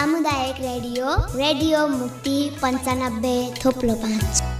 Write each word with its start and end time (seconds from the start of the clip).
सामुदायिक 0.00 0.60
radio 0.60 1.06
radio 1.38 1.80
मुक्ति 1.88 2.36
पन्चानब्बे 2.62 3.34
थोप्लो 3.56 3.94
पाँच 4.04 4.59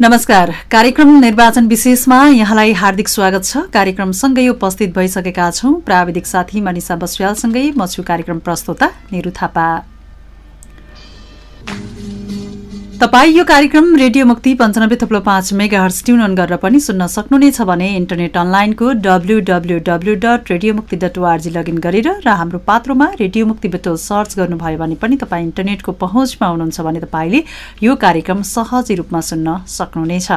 नमस्कार। 0.00 0.50
कार्यक्रम 0.72 1.10
निर्वाचन 1.20 1.66
विशेषमा 1.66 2.16
यहाँलाई 2.28 2.72
हार्दिक 2.72 3.08
स्वागत 3.08 3.44
छ। 3.44 3.56
कार्यक्रमसँगै 3.72 4.46
उपस्थित 4.48 4.92
भइसकेका 4.94 5.50
छौं। 5.50 5.72
प्राविधिक 5.80 6.26
साथी 6.26 6.60
मनिषा 6.60 6.96
बस्यालसँगै 6.96 7.72
म 7.76 7.86
छु 7.86 8.02
कार्यक्रम 8.02 8.38
प्रस्तोता 8.38 8.86
निरु 9.12 9.30
थापा। 9.30 9.66
तपाईँ 13.00 13.32
यो 13.36 13.42
कार्यक्रम 13.44 13.96
रेडियो 13.96 14.26
मुक्ति 14.26 14.52
पञ्चानब्बे 14.56 14.96
थप्लो 14.96 15.20
पाँच 15.20 15.52
मेगा 15.52 15.80
हर्स 15.82 16.02
ट्युन 16.04 16.20
अन 16.24 16.34
गरेर 16.34 16.56
पनि 16.62 16.78
सुन्न 16.80 17.06
सक्नुहुनेछ 17.06 17.60
भने 17.70 17.88
इन्टरनेट 17.96 18.36
अनलाइनको 18.36 18.92
W 19.06 19.38
W 19.50 19.78
W 19.88 20.14
dot 20.24 20.50
radio 20.50 20.74
Mukti 20.74 20.96
dot 21.04 21.18
ORG 21.18 21.50
login 21.58 21.78
गरेर 21.86 22.08
र 22.24 22.28
हाम्रो 22.40 22.58
पात्रोमा 22.64 23.10
रेडियो 23.20 23.46
मुक्ति 23.52 23.68
बेटो 23.68 23.96
सर्च 24.00 24.36
गर्नुभयो 24.38 24.78
भने 24.78 24.94
पनि 25.04 25.16
तपाईँ 25.20 25.44
इन्टरनेटको 25.44 25.92
पहुँचमा 25.92 26.48
हुनुहुन्छ 26.48 26.80
भने 26.88 27.00
तपाईँले 27.04 27.44
यो 27.82 27.96
कार्यक्रम 28.00 28.42
सहजै 28.56 28.94
रूपमा 28.94 29.20
सुन्न 29.30 29.60
सक्नुहुनेछ। 29.76 30.32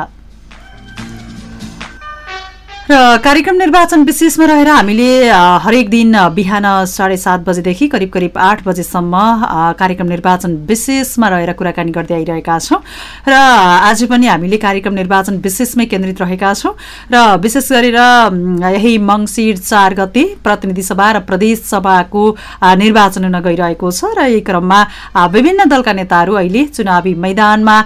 र 2.91 3.17
कार्यक्रम 3.23 3.55
निर्वाचन 3.55 4.03
विशेषमा 4.03 4.45
रहेर 4.45 4.67
हामीले 4.67 5.29
हरेक 5.61 5.89
दिन 5.89 6.15
बिहान 6.33 6.65
साढे 6.89 7.17
सात 7.17 7.39
बजेदेखि 7.45 7.87
करिब 7.87 8.09
करिब 8.09 8.37
आठ 8.41 8.63
बजेसम्म 8.67 9.13
कार्यक्रम 9.79 10.07
निर्वाचन 10.09 10.55
विशेषमा 10.65 11.27
रहेर 11.29 11.51
कुराकानी 11.53 11.91
गर्दै 11.91 12.15
आइरहेका 12.15 12.57
छौँ। 12.59 12.79
र 13.29 13.33
आज 13.33 14.03
पनि 14.09 14.27
हामीले 14.27 14.57
कार्यक्रम 14.57 14.93
निर्वाचन 14.93 15.37
विशेषमै 15.37 15.85
केन्द्रित 15.85 16.21
रहेका 16.21 16.53
छौँ। 16.53 16.73
र 17.13 17.37
विशेष 17.37 17.71
गरेर 17.71 17.99
यही 18.65 18.97
मङ्सिर 18.97 19.57
चार 19.59 19.93
गते 19.93 20.23
प्रतिनिधि 20.41 20.83
सभा 20.83 21.11
र 21.11 21.19
प्रदेश 21.29 21.61
सभाको 21.69 22.25
निर्वाचन 22.81 23.23
हुन 23.23 23.39
गइरहेको 23.39 23.91
छ 23.91 24.17
र 24.17 24.25
यही 24.25 24.41
क्रममा 24.49 24.81
विभिन्न 25.29 25.69
दलका 25.69 25.93
नेताहरू 25.93 26.41
अहिले 26.41 26.65
चुनावी 26.73 27.13
मैदानमा 27.21 27.77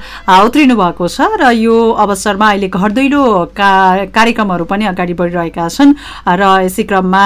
उत्रिनु 0.47 0.79
भएको 0.79 1.07
छ 1.09 1.27
र 1.43 1.51
यो 1.59 1.75
अवसरमा 2.07 2.47
अहिले 2.55 2.71
घरदैलो 2.71 3.23
कार्यक्रमहरू 3.59 4.71
पनि 4.71 4.91
अगाडि 4.93 5.13
बढिरहेका 5.19 5.67
छन्। 5.75 5.95
र 6.39 6.41
यसै 6.65 6.83
क्रममा 6.89 7.25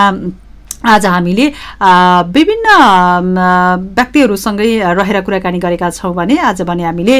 आज 0.85 1.05
हामीले 1.05 1.45
विभिन्न 2.31 2.67
व्यक्तिहरूसँगै 3.97 4.67
रहेर 4.93 5.19
कुराकानी 5.21 5.59
गरेका 5.59 5.89
छौँ 5.89 6.13
भने 6.15 6.37
आज 6.39 6.61
भने 6.61 6.83
हामीले 6.83 7.17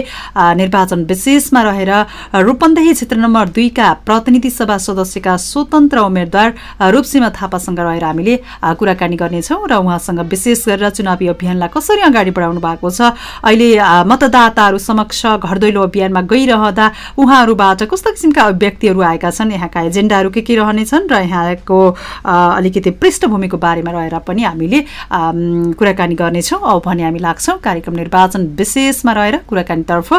निर्वाचन 0.56 1.04
विशेषमा 1.04 1.62
रहेर 1.64 1.92
रूपन्देही 2.38 2.94
क्षेत्र 2.94 3.18
नम्बर 3.18 3.50
दुईका 3.50 3.92
प्रतिनिधि 4.06 4.50
सभा 4.52 4.78
सदस्यका 4.78 5.36
स्वतन्त्र 5.38 6.00
उम्मेद्वार 6.00 6.54
रूपसीमा 6.92 7.30
थापासँग 7.32 7.80
रहेर 7.80 8.04
हामीले 8.06 8.36
कुराकानी 8.78 9.16
गर्नेछौँ 9.18 9.68
र 9.68 9.76
उहाँसँग 9.76 10.20
विशेष 10.30 10.66
गरेर 10.68 10.90
चुनावी 10.92 11.28
अभियानलाई 11.28 11.70
कसरी 11.74 12.02
अगाडि 12.08 12.32
बढाउनु 12.32 12.62
भएको 12.62 12.90
छ 12.90 13.10
अहिले 13.42 13.70
मतदाताहरू 14.06 14.78
समक्ष 14.80 15.26
घर 15.42 15.58
दैलो 15.58 15.82
अभियानमा 15.84 16.22
गइरहँदा 16.30 16.92
उहाँहरूबाट 17.18 17.84
कस्तो 17.90 18.12
किसिमका 18.14 18.44
अभिव्यक्तिहरू 18.48 19.02
आएका 19.04 19.32
छन् 19.32 19.52
यहाँका 19.52 19.82
एजेन्डाहरू 19.90 20.30
के 20.30 20.42
के 20.44 20.56
रहनेछन् 20.56 21.10
र 21.12 21.22
यहाँको 21.26 21.80
अलिकति 22.24 22.92
पृष्ठभूमिको 22.96 23.47
को 23.48 23.58
बारेमा 23.58 23.92
रहेर 23.92 24.18
पनि 24.28 24.44
हामीले 24.44 24.80
कुराकानी 25.12 26.16
गर्नेछौँ 26.16 26.60
अब 26.62 26.82
भने 26.86 27.04
हामी 27.04 27.20
लाग्छौँ 27.20 27.58
कार्यक्रम 27.60 27.96
निर्वाचन 27.96 28.42
विशेषमा 28.58 29.12
रहेर 29.14 29.38
कुराकानीतर्फ। 29.48 30.10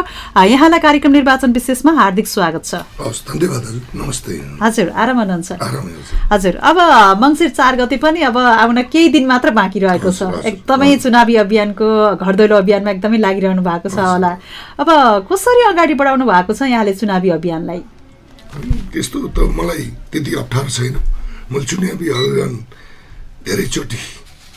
यहाँलाई 0.47 0.79
कार्यक्रम 0.79 1.11
निर्वाचन 1.11 1.51
विशेषमा 1.53 1.91
हार्दिक 1.99 2.27
स्वागत 2.27 2.63
छ। 2.65 2.75
हजुर। 4.61 4.89
आराम 4.89 5.17
हुनुहुन्छ? 5.19 5.51
हजुर 6.31 6.55
अब 6.55 6.77
मङ्सिर 7.21 7.49
चार 7.49 7.75
गते 7.75 7.97
पनि 7.97 8.21
अब 8.29 8.37
आउन 8.37 8.81
केही 8.91 9.09
दिन 9.09 9.25
मात्र 9.27 9.49
बाँकी 9.51 9.79
रहेको 9.79 10.11
छ। 10.11 10.21
एकदमै 10.45 10.95
चुनावी 10.97 11.35
अभियानको 11.43 11.87
घर 12.15 12.35
दैलो 12.35 12.55
अभियानमा 12.57 12.91
एकदमै 12.91 13.17
लागिरहनु 13.17 13.61
भएको 13.61 13.89
छ 13.89 13.99
होला। 13.99 14.31
अब 14.79 14.89
कसरी 15.31 15.63
अगाडि 15.69 15.93
बढाउनु 15.93 16.25
भएको 16.25 16.53
छ 16.53 16.61
यहाँले 16.69 16.93
चुनावी 16.93 17.29
अभियानलाई? 17.29 17.81
त्यस्तो 18.91 19.17
त 19.29 19.37
मलाई 19.53 19.83
त्यति 20.11 20.31
अप्ठ्यारो 20.41 20.69
छैन। 20.69 20.95
मैले 21.51 21.65
चुनावी 21.65 22.07
अभियान 22.09 22.51
धेरैचोटि 23.45 23.99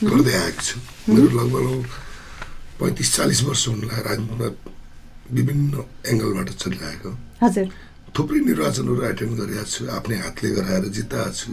गर्दै 0.03 0.35
आएको 0.43 0.61
छु। 0.67 0.75
मेरो 1.13 1.27
लगभग 1.39 1.85
पैँतिस 2.79 3.09
चालिस 3.15 3.39
वर्ष 3.47 3.63
हुन 3.67 3.81
लाग्यो 3.89 4.03
राजनीतिमा 4.09 4.47
विभिन्न 5.37 5.73
एङ्गलबाट 6.11 6.49
चलिरहेको। 6.61 7.11
हजुर। 7.43 7.67
थुप्रै 8.15 8.39
निर्वाचनहरू 8.49 9.01
एटेन्ड 9.11 9.33
गरिरहेको 9.39 9.71
छु 9.73 9.81
आफ्नै 9.97 10.17
हातले 10.23 10.49
गराएर 10.57 10.85
जिताएको 10.97 11.33
छु। 11.39 11.51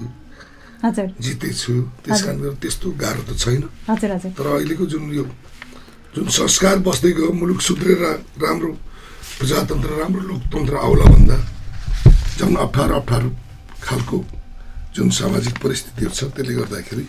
जितेछु। 1.24 1.72
त्यस 2.04 2.20
कारण 2.24 2.54
त्यस्तो 2.62 2.88
गाह्रो 3.02 3.22
त 3.28 3.30
छैन। 3.36 3.62
तर 4.36 4.47
अहिलेको 4.48 4.84
जुन 4.92 5.04
यो 5.12 5.24
जुन 6.10 6.26
संस्कार 6.26 6.76
बस्दै 6.82 7.12
गयो 7.14 7.30
मुलुक 7.30 7.60
सुध्रेर 7.62 8.02
राम्रो 8.42 8.70
प्रजातन्त्र 9.38 9.91
राम्रो 10.02 10.22
लोकतन्त्र 10.30 10.74
आउला 10.74 11.04
भन्दा 11.12 11.36
झन् 12.41 12.56
अप्ठ्यारो 12.66 12.94
अप्ठ्यारो 13.00 13.30
खालको 13.86 14.18
जुन 14.94 15.08
सामाजिक 15.20 15.54
परिस्थितिहरू 15.62 16.14
छ 16.18 16.20
त्यसले 16.34 16.54
गर्दाखेरि 16.58 17.04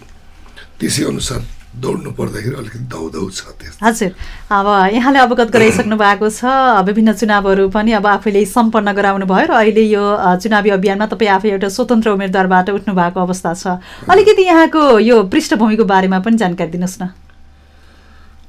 त्यसै 0.82 1.04
अनुसार 1.06 1.42
दौड्नु 1.72 2.12
पर्दाखेरि 2.12 2.56
अलिकति 2.60 2.80
दौधौ 2.92 3.30
छ 3.30 3.42
हजुर। 3.82 4.12
अब 4.52 4.68
यहाँले 4.92 5.20
अवगत 5.20 5.50
गराइसक्नु 5.56 5.96
भएको 5.96 6.28
छ 6.30 6.44
विभिन्न 6.84 7.14
चुनावहरू 7.16 7.70
पनि 7.72 7.92
अब 7.96 8.06
आफैले 8.08 8.44
सम्पन्न 8.46 8.92
गराउनु 8.92 9.26
भयो 9.26 9.46
र 9.48 9.52
अहिले 9.56 9.84
यो 9.88 10.04
चुनावी 10.44 10.70
अभियानमा 10.76 11.06
तपाईँ 11.08 11.32
आफै 11.32 11.50
एउटा 11.56 11.70
स्वतन्त्र 11.72 12.10
उम्मेद्वारबाट 12.12 12.70
उठ्नु 12.76 12.92
भएको 12.92 13.20
अवस्था 13.24 13.54
छ। 13.56 13.80
अलिकति 14.04 14.44
यहाँको 14.44 14.82
यो 15.00 15.24
पृष्ठभूमिको 15.32 15.84
बारेमा 15.88 16.20
पनि 16.20 16.38
जानकारी 16.44 16.72
दिनुहोस् 16.76 17.00
न। 17.02 17.08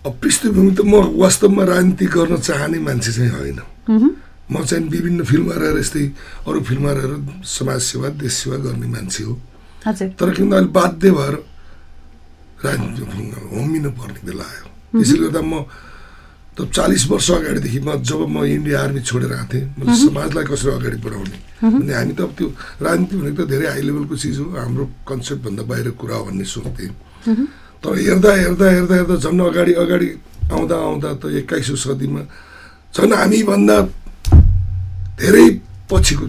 पृष्ठभूमि 0.03 0.72
त 0.75 0.82
म 0.82 1.14
वास्तवमा 1.14 1.62
राजनीति 1.62 2.06
गर्न 2.10 2.37
चाहने 2.43 2.78
मान्छे 2.82 3.12
चाहिँ 3.12 3.31
होइन। 3.31 3.60
म 4.50 4.64
चाहिँ 4.66 4.82
विभिन्न 4.91 5.22
फिल्ममा 5.22 5.54
रहेर 5.62 5.78
यस्तै 5.78 6.04
अरू 6.50 6.60
फिल्ममा 6.60 6.93
रहेर 6.99 7.12
समाजसेवा 7.47 8.09
देश 8.19 8.32
सेवा 8.34 8.56
गर्ने 8.66 8.87
मान्छे 8.91 9.22
हो। 9.25 9.38
तर 9.87 10.28
किन 10.34 10.53
अहिले 10.53 10.75
बाध्य 10.75 11.10
भएर 11.10 11.34
राजनीति 12.64 13.02
होमिनु 13.52 13.90
पर्ने 13.98 14.20
बेला 14.26 14.44
आयो 14.44 14.66
त्यसले 14.98 15.18
गर्दा 15.26 15.42
म 15.42 15.54
त 16.52 16.68
चालिस 16.68 17.02
वर्ष 17.10 17.28
अगाडिदेखि 17.40 17.80
म 17.80 17.96
जब 18.04 18.20
म 18.28 18.44
इन्डिया 18.44 18.76
आर्मी 18.84 19.00
छोडेर 19.08 19.32
आएको 19.32 19.48
थिएँ 19.52 19.66
मैले 19.78 19.94
समाजलाई 20.04 20.44
कसरी 20.52 20.70
अगाडि 20.78 20.98
बढाउने? 21.00 21.38
भने 21.64 21.92
हामी 21.96 22.12
त 22.12 22.20
अब 22.28 22.32
त्यो 22.36 22.48
राजनीति 22.84 23.14
भनेको 23.16 23.42
त 23.42 23.48
धेरै 23.48 23.66
हाई 23.72 23.82
लेभलको 23.88 24.14
चिज 24.20 24.38
हो 24.38 24.46
हाम्रो 24.60 24.84
कन्सेप्टभन्दा 25.08 25.62
बाहिर 25.64 25.88
कुरा 25.96 26.16
हो 26.16 26.24
भन्ने 26.28 26.44
सोच्थेँ। 26.44 26.92
तर 27.82 27.92
हेर्दा 27.98 28.30
हेर्दा 28.36 28.66
हेर्दा 28.68 28.94
हेर्दा 29.00 29.16
झन् 29.16 29.40
अगाडि 29.48 29.72
अगाडि 29.80 30.08
आउँदा 30.52 30.76
आउँदा 30.76 31.08
त 31.18 31.24
एक्काइसौँ 31.40 31.76
सदीमा 31.82 32.22
झन् 32.94 33.12
हामीभन्दा 33.16 33.76
धेरै 35.24 35.46
पछिको 35.88 36.26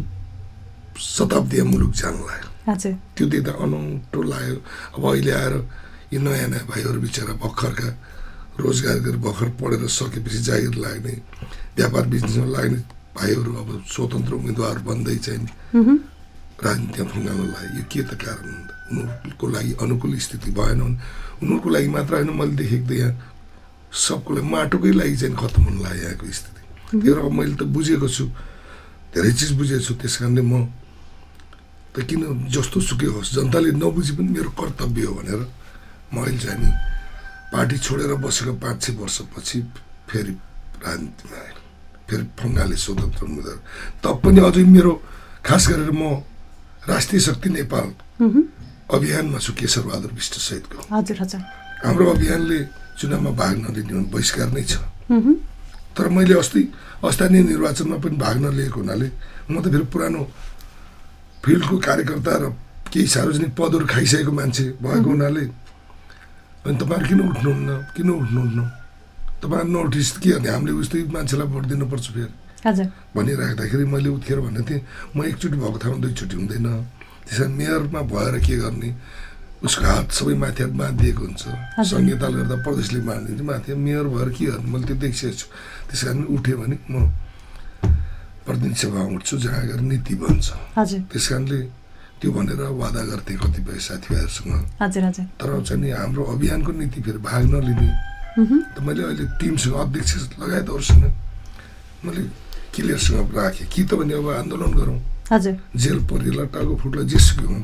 शताब्दी 1.03 1.61
मुलुक 1.67 1.91
जान 1.99 2.16
लाग्यो। 2.23 2.95
त्यो 3.16 3.25
देख्दा 3.27 3.51
अनौठो 3.59 4.19
लाग्यो। 4.23 4.57
अब 4.95 5.03
अहिले 5.03 5.31
आएर 5.35 5.55
यी 6.13 6.19
नयाँ 6.22 6.50
नयाँ 6.53 6.66
भाइहरू 6.69 7.00
बिचरा 7.01 7.34
भर्खरका 7.41 7.90
रोजगार 8.62 8.97
गरेर 9.01 9.18
भर्खर 9.18 9.50
पढेर 9.57 9.84
सकेपछि 9.90 10.40
जागिर 10.46 10.75
लाग्ने 10.78 11.13
व्यापार 11.78 12.06
बिजनेसमा 12.13 12.47
लाग्ने 12.53 12.79
भाइहरू 13.18 13.51
अब 13.62 13.69
स्वतन्त्र 13.90 14.34
उम्मेदवार 14.38 14.78
बन्दै 14.85 15.18
चाहिँ 15.25 15.41
राजनीतिमा 15.73 17.09
फुङ्गाल्न 17.12 17.46
लाग्यो। 17.50 17.78
यो 17.78 17.84
के 17.90 18.02
त 18.06 18.12
कारण 18.13 18.47
उनीहरूको 18.94 19.46
लागि 19.50 19.72
अनुकूल 19.84 20.13
स्थिति 20.22 20.52
भएन 20.53 20.79
भने 20.79 20.96
उनीहरूको 21.41 21.70
लागि 21.76 21.87
मात्र 21.97 22.14
होइन 22.14 22.29
मैले 22.29 22.55
देखेको 22.61 22.85
त 22.87 22.91
यहाँ 22.93 23.11
सबको 23.91 24.29
लागि 24.34 24.47
माटोकै 24.53 24.93
लागि 25.02 25.16
चाहिँ 25.17 25.35
खत्तम 25.35 25.64
हुन 25.66 25.78
लाग्यो 25.82 26.03
यहाँको 26.03 26.26
स्थिति 26.29 26.61
भएर 27.02 27.17
अब 27.26 27.32
मैले 27.34 27.55
त 27.58 27.64
बुझेको 27.73 28.08
छु 28.08 28.26
धेरै 29.17 29.32
चिज 29.34 29.52
बुझेको 29.58 29.82
छु 29.82 29.93
त्यस 29.97 30.16
कारणले 30.22 30.41
म 30.46 30.53
त 31.93 32.05
किन 32.05 32.22
जस्तो 32.53 32.79
सुकै 32.85 33.09
होस् 33.17 33.34
जनताले 33.34 33.72
नबुझे 33.82 34.14
पनि 34.17 34.29
मेरो 34.29 34.49
कर्तव्य 34.53 35.05
हो 35.09 35.14
भनेर 35.20 35.41
म 36.13 36.15
अहिले 36.21 36.37
चाहिँ 36.45 36.71
पार्टी 37.53 37.77
छोडेर 37.85 38.13
बसेको 38.21 38.53
पाँच 38.61 38.77
छ 38.83 38.89
वर्षपछि 39.01 39.59
फेरि 40.09 40.33
राजनीतिमा 40.85 41.37
आएँ। 41.41 41.57
फेरि 42.09 42.25
फङ्गाले 42.39 42.77
स्वतन्त्र 42.77 43.21
उम्मेद्वार 43.25 43.57
तपनि 44.03 44.39
अझै 44.47 44.63
मेरो 44.75 44.93
खास 45.41 45.63
गरेर 45.69 45.91
म 45.91 46.21
राष्ट्रिय 46.85 47.21
शक्ति 47.27 47.49
नेपाल 47.57 47.87
अभियानमा 48.93 49.39
छु 49.39 49.51
केशर 49.57 49.83
बहादुर 49.87 50.11
विष्ट 50.13 50.33
सहितको। 50.37 50.77
हजुर 50.91 51.17
हजुर। 51.23 51.41
हाम्रो 51.85 52.05
अभियानले 52.13 52.59
चुनावमा 52.99 53.31
भाग 53.41 53.55
नलिने 53.63 53.93
भने 53.93 54.11
बहिष्कार 54.13 54.49
नै 54.53 54.63
छ। 54.63 54.77
तर 55.95 56.07
मैले 56.09 56.35
अस्ति 56.37 56.61
स्थानीय 57.03 57.43
निर्वाचनमा 57.43 57.97
पनि 58.03 58.17
भाग 58.17 58.37
नलिएको 58.43 58.79
हुनाले 58.79 59.07
म 59.49 59.55
त 59.61 59.65
फेरि 59.73 59.85
पुरानो 59.93 60.21
फिल्डको 61.43 61.75
कार्यकर्ता 61.77 62.33
र 62.43 62.43
केही 62.91 63.07
सार्वजनिक 63.07 63.51
पदहरू 63.57 63.85
खाइसकेको 63.87 64.31
मान्छे 64.31 64.65
भएको 64.83 65.09
हुनाले 65.09 65.43
अनि 66.63 66.75
तपाईँहरू 66.79 67.07
किन 67.09 67.19
उठ्नुहुन्न 67.27 67.69
किन 67.95 68.09
उठ्नुहुन्न 68.09 68.59
तपाईँहरू 69.43 69.71
नोटिस 69.75 70.09
के 70.23 70.31
भने 70.39 70.49
हामीले 70.49 70.73
उस्तै 70.79 70.99
मान्छेलाई 71.11 71.47
भोट 71.51 71.63
दिनुपर्छ 71.71 72.07
फेरि। 72.15 72.33
भनिराख्दाखेरि 73.15 73.85
मैले 73.91 74.09
उत्खेर 74.15 74.39
भनेको 74.39 74.63
थिएँ 74.63 74.81
म 75.15 75.17
एकचोटि 75.27 75.57
भएको 75.59 75.77
ठाउँमा 75.83 75.99
दुईचोटि 76.03 76.35
हुँदैन। 76.39 76.67
त्यस 77.27 77.39
कारण 77.39 77.51
मेयरमा 77.59 78.01
भएर 78.07 78.35
के 78.39 78.55
गर्ने? 78.63 78.89
उसको 79.63 79.83
हात 79.83 80.07
सबै 80.11 80.35
माथि 80.39 80.63
हात 80.63 80.73
बाँधिदिएको 80.79 81.23
हुन्छ। 81.23 81.43
सङ्घीयताले 81.83 82.35
गर्दा 82.39 82.55
प्रदेशले 82.63 82.99
बाँधिदिन्छ 83.03 83.43
माथि 83.43 83.71
मेयर 83.75 84.05
भएर 84.15 84.29
के 84.31 84.45
गर्ने? 84.47 84.67
मैले 84.71 84.85
त्यो 84.87 84.95
देखिसकेको 85.03 85.35
छु। 85.39 85.47
त्यस 85.91 86.01
कारण 86.03 86.23
उठ्यो 86.31 86.55
भने 86.63 86.75
म 86.87 86.95
प्रतिनिधि 88.47 88.79
सभामा 88.79 89.11
उठ्छु 89.19 89.35
जहाँ 89.43 89.63
गएर 89.67 89.81
नीति 89.91 90.15
बन्छ। 90.23 90.47
त्यस 91.11 91.25
कारणले 91.27 91.59
त्यो 92.23 92.31
भनेर 92.31 92.61
वादा 92.79 93.02
गर्थेँ 93.03 93.35
कतिपय 93.35 93.78
साथीभाइहरूसँग। 93.84 94.79
तर 95.43 95.52
चाहिँ 95.59 95.81
नि 95.84 95.90
हाम्रो 95.91 96.23
अभियानको 96.23 96.72
नीति 96.72 96.99
फेरि 97.03 97.20
भाग 97.20 97.43
नलिने। 97.52 97.90
त 98.72 98.79
मैले 98.79 99.03
अहिले 99.03 99.25
टिमसँग 99.35 99.75
अध्यक्ष 99.75 100.40
लगायतहरूसँग 100.40 101.03
मैले 102.08 102.23
क्लियरसँग 102.72 103.35
राखेँ। 103.35 103.67
कि 103.67 103.84
त 103.84 103.99
भने 103.99 104.14
अब 104.23 104.28
आन्दोलन 104.40 104.72
गरौँ। 104.72 104.99
जेल 105.75 105.99
परिएला 106.08 106.43
टाउको 106.47 106.75
फुट्ला 106.79 107.03
जेसुकै 107.11 107.43
हौँ। 107.43 107.64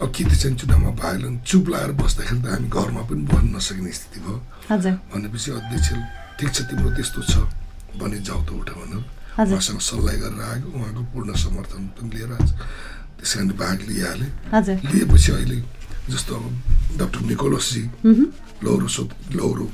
अब 0.00 0.08
कि 0.08 0.24
त 0.24 0.32
चाहिँ 0.32 0.56
चुनावमा 0.56 0.90
भाग 0.96 1.14
लिनु 1.20 1.38
चुप 1.44 1.68
लगाएर 1.68 1.92
बस्दाखेरि 2.00 2.40
त 2.40 2.48
हामी 2.48 2.68
घरमा 2.72 3.02
पनि 3.08 3.22
बस्न 3.28 3.46
नसक्ने 3.56 3.92
स्थिति 3.92 4.18
भयो। 4.24 4.40
भनेपछि 5.12 5.50
अध्यक्ष 5.52 5.88
ठिक 6.40 6.48
छ 6.48 6.58
तिम्रो 6.64 6.90
त्यस्तो 6.96 7.20
छ। 7.28 7.44
भने 8.00 8.18
जाउ 8.24 8.40
त 8.44 8.50
उठ 8.56 8.68
भनेर 8.72 9.04
उहाँसँग 9.36 9.80
सल्लाह 9.84 10.14
गरेर 10.16 10.40
आएको 10.40 10.68
उहाँको 10.72 11.02
पूर्ण 11.12 11.28
समर्थन 11.36 11.82
पनि 11.96 12.08
लिएर 12.16 12.32
आज 12.40 12.50
त्यस 13.20 13.32
कारण 13.36 13.48
भाग 13.60 13.78
लिइहालेँ। 13.88 14.30
लिएपछि 14.88 15.30
अहिले 15.32 15.58
जस्तो 16.08 16.32
अब 16.36 16.44
डक्टर 16.96 17.20
निकोलसजी। 17.28 17.82
लौरो 18.64 18.88
सो 18.88 19.02
लौरो। 19.36 19.66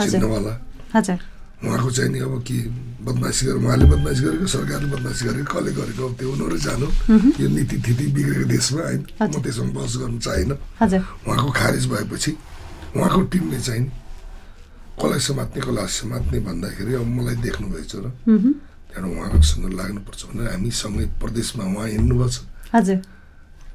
चिन्नवाला। 0.00 0.54
उहाँको 1.64 1.90
चाहिँ 1.96 2.10
नि 2.12 2.18
अब 2.24 2.34
के 2.48 2.58
बदमासी 3.04 3.42
गरेर 3.46 3.60
उहाँले 3.60 3.84
बदमासी 3.92 4.22
गरेको 4.24 4.46
सरकारले 4.46 4.88
बदमासी 4.88 5.22
गरेको 5.28 5.48
कसले 5.52 5.72
गरेको 5.76 6.02
अब 6.08 6.14
त्यो 6.18 6.28
उनीहरू 6.32 6.56
जानु। 6.64 6.88
यो 7.40 7.48
नीति 7.48 7.76
थिति 7.84 8.06
बिग्रेको 8.16 8.46
देशमा 8.48 8.82
होइन 8.84 9.02
म। 9.20 9.42
त्यसमा 9.44 9.72
बस 9.76 9.92
गर्नु 10.00 10.18
चाहिनँ। 10.24 10.56
उहाँको 11.28 11.50
खारेज 11.52 11.84
भएपछि 11.92 12.32
उहाँको 12.96 13.20
टिमले 13.32 13.60
चाहिँ 13.60 13.84
कसलाई 14.96 15.20
समात्ने 15.28 15.60
कसलाई 15.60 15.88
समात्ने 15.92 16.38
भन्दाखेरि 16.48 16.92
अब 16.94 17.06
मलाई 17.16 17.36
देख्नुभएछ 17.44 17.92
र 17.96 18.06
त्यहाँबाट 18.94 19.34
उहाँसँग 19.34 19.72
लाग्नुपर्छ 19.74 20.20
भनेर 20.30 20.46
हामी 20.54 20.70
सँगै 20.70 21.06
प्रदेशमा 21.18 21.64
उहाँ 21.64 21.86
हिँड्नुभएको 21.88 22.30
छ 22.30 22.38
हजुर। 22.74 22.98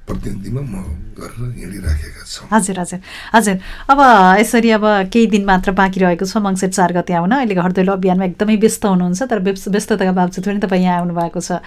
प्रतिनिधिमा 0.10 0.62
म 0.62 0.74
गरेर 1.20 1.52
हिँडिराखेका 1.60 2.24
छौँ। 2.26 2.48
हजुर 2.52 2.80
हजुर। 2.80 3.00
हजुर 3.36 3.56
अब 3.92 4.00
यसरी 4.40 4.70
अब 4.72 4.84
केही 5.14 5.28
दिन 5.28 5.44
मात्र 5.46 5.72
बाँकी 5.76 6.00
रहेको 6.00 6.26
छ 6.26 6.38
मङ्सिर 6.38 6.70
चार 6.70 6.94
गते 6.96 7.14
आउन। 7.14 7.32
अहिले 7.32 7.56
घर 7.56 7.72
दैलो 7.76 7.94
अभियानमा 7.94 8.26
एकदमै 8.26 8.56
व्यस्त 8.56 8.86
हुनुहुन्छ 8.86 9.24
तर 9.28 9.40
व्यस- 9.44 9.68
व्यस्तताका 9.68 10.12
बावजुद 10.16 10.46
पनि 10.46 10.60
तपाईँ 10.64 10.84
यहाँ 10.84 11.00
आउनु 11.00 11.14
भएको 11.14 11.40
छ। 11.40 11.60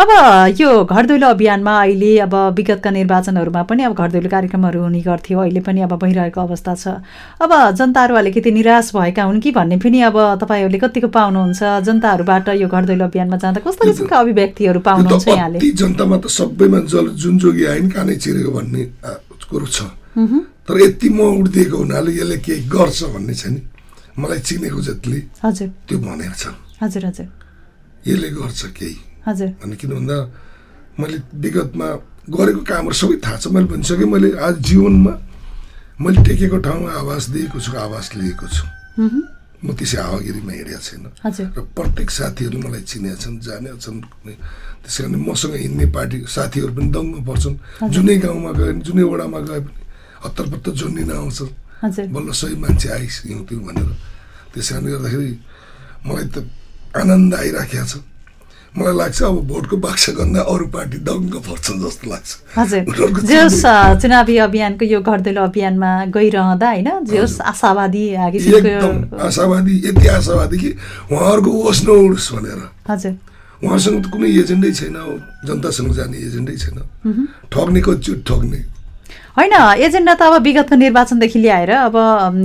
अब 0.00 0.08
यो 0.56 0.84
घर 0.84 1.06
दैलो 1.06 1.26
अभियानमा 1.28 1.74
अहिले 1.84 2.10
अब 2.24 2.34
विगतका 2.56 2.90
निर्वाचनहरूमा 2.90 3.62
पनि 3.68 3.82
अब 3.84 3.94
घर 3.94 4.10
दैलो 4.10 4.28
कार्यक्रमहरू 4.32 4.80
हुने 4.82 5.00
गर्थ्यो। 5.04 5.38
अहिले 5.38 5.60
पनि 5.60 5.80
अब 5.84 5.92
भइरहेको 6.00 6.40
अवस्था 6.40 6.74
छ। 6.74 7.04
अब 7.44 7.52
जनताहरू 7.76 8.14
अलिकति 8.16 8.50
निराश 8.50 8.90
भएका 8.96 9.22
हुन् 9.22 9.40
कि 9.40 9.50
भन्ने 9.52 9.76
पनि 9.84 10.00
अब 10.08 10.16
तपाईँहरूले 10.40 10.78
कतिको 10.80 11.08
पाउनुहुन्छ? 11.12 11.60
जनताहरूबाट 11.84 12.48
यो 12.56 12.68
घर 12.68 12.84
दैलो 12.88 13.04
अभियानमा 13.04 13.36
जाँदा 13.36 13.60
कस्तो 13.60 13.84
किसिमका 13.84 14.16
अभिव्यक्तिहरू 14.16 14.80
पाउनुहुन्छ 14.80 15.28
यहाँले? 15.28 15.58
जनतामा 15.60 16.16
त 16.24 16.26
सबैमा 16.32 16.78
जल 16.88 17.06
जुन 17.20 17.38
जोगी 17.38 17.64
आइन 17.84 17.92
कानै 17.92 18.16
चिरेको 18.16 18.50
भन्ने 18.56 18.82
कुरो 19.44 19.66
छ। 19.68 19.78
तर 20.64 20.74
यति 20.80 21.08
म 21.12 21.20
उठिदिएको 21.44 21.76
हुनाले 21.76 22.10
यसले 22.16 22.36
केही 22.40 22.64
गर्छ 22.72 23.12
भन्ने 23.12 23.34
छ 23.36 23.44
नि। 23.52 23.60
मलाई 24.16 24.40
चिनेको 24.40 24.80
जतिले 24.80 25.20
हजुर। 25.44 25.68
त्यो 25.84 25.98
भनेको 26.00 26.36
छन् 26.40 26.56
हजुर 26.80 27.02
हजुर। 27.04 27.28
यसले 28.08 28.28
गर्छ 28.40 28.60
केही। 28.72 28.96
हजुर। 29.28 29.48
भने 29.60 29.76
किन 29.76 29.90
भन्दा 30.00 30.16
मैले 30.96 31.18
विगतमा 31.44 31.88
गरेको 32.32 32.62
कामहरू 32.64 32.96
सबै 32.96 33.16
थाहा 33.20 33.36
छ। 33.36 33.52
मैले 33.52 33.68
भनिसकेँ 33.68 34.08
मैले 34.08 34.28
आज 34.40 34.54
जीवनमा 34.64 35.12
मैले 36.00 36.18
टेकेको 36.24 36.58
ठाउँमा 36.64 36.90
आवास 37.04 37.22
दिएको 37.36 37.58
छु 37.60 37.70
आवास 37.76 38.06
लिएको 38.16 38.46
छु। 38.48 38.64
म 39.64 39.72
त्यसै 39.72 39.96
हावागिरीमा 39.96 40.52
हिँडेको 40.52 40.80
छैन। 40.84 41.04
र 41.56 41.60
प्रत्येक 41.72 42.08
साथीहरू 42.12 42.56
मलाई 42.60 42.82
चिनेका 42.84 43.16
छन् 43.16 43.40
जानेका 43.40 43.78
छन् 43.80 44.00
त्यस 44.84 44.96
कारण 45.00 45.16
मसँग 45.24 45.54
हिँड्ने 45.64 45.86
पार्टी 45.96 46.18
साथीहरू 46.28 46.72
पनि 46.76 46.88
दङ्ग 46.92 47.14
पर्छन्। 47.24 47.56
जुनै 47.88 48.16
गाउँमा 48.20 48.50
गए 48.60 48.72
जुनै 48.84 49.04
वडामा 49.08 49.40
गए 49.48 49.60
पनि 49.64 49.80
हत्तर 50.24 50.44
पत्तर 50.52 50.72
जोड्निन 50.80 51.10
आउँछ 51.16 51.40
बल्ल 52.12 52.28
सही 52.40 52.54
मान्छे 52.60 52.88
आइस 52.92 53.16
हिउँथ्यौँ 53.24 53.62
भनेर। 53.64 53.90
त्यस 54.52 54.68
कारणले 54.68 54.90
गर्दाखेरि 54.92 55.32
मलाई 56.06 56.26
त 56.28 56.36
आनन्द 57.00 57.32
आइराखेको 57.34 57.86
छ। 57.88 57.94
मलाई 58.74 58.94
लाग्छ 58.98 59.22
अब 59.22 59.36
भोटको 59.48 59.76
बाक्सा 59.86 60.12
गन्दा 60.18 60.40
अरू 60.50 60.66
पार्टी 60.74 60.98
दङ्ग 61.08 61.34
पर्छन् 61.46 61.78
जस्तो 61.84 62.04
लाग्छ। 62.10 62.30
हजुर। 62.58 62.80
उनीहरूको 62.90 63.20
जे 63.30 63.36
होस् 63.42 63.64
अ, 63.66 63.74
चुनावी 64.02 64.36
अभियानको 64.46 64.84
यो 64.84 64.98
घरदैलो 65.00 65.42
अभियानमा 65.50 65.90
गइरहँदा 66.10 66.68
होइन? 66.74 66.88
जे 67.06 67.18
होस् 67.22 67.40
आशावादी 67.54 68.04
एकदम 68.18 68.96
आशावादी 69.26 69.74
यति 69.88 70.06
आशावादी 70.18 70.56
कि 70.58 70.70
उहाँहरूको 71.12 71.50
होस् 71.62 71.82
नउडोस् 71.86 72.32
भनेर। 72.34 72.60
हजुर। 72.90 73.14
उहाँसँग 73.62 73.96
त 74.02 74.06
कुनै 74.12 74.28
एजेन्डै 74.42 74.70
छैन 74.78 74.96
जनतासँग 75.46 75.90
जाने 75.94 76.16
एजेन्डै 76.26 76.56
छैन। 76.58 76.78
ठग्ने 77.54 77.80
कतिचोटि 77.86 78.22
ठग्ने। 78.28 78.60
होइन 79.34 79.52
एजेन्डा 79.82 80.14
त 80.14 80.22
अब 80.22 80.42
विगतको 80.46 80.76
निर्वाचनदेखि 80.78 81.38
ल्याएर 81.42 81.70
अब 81.90 81.96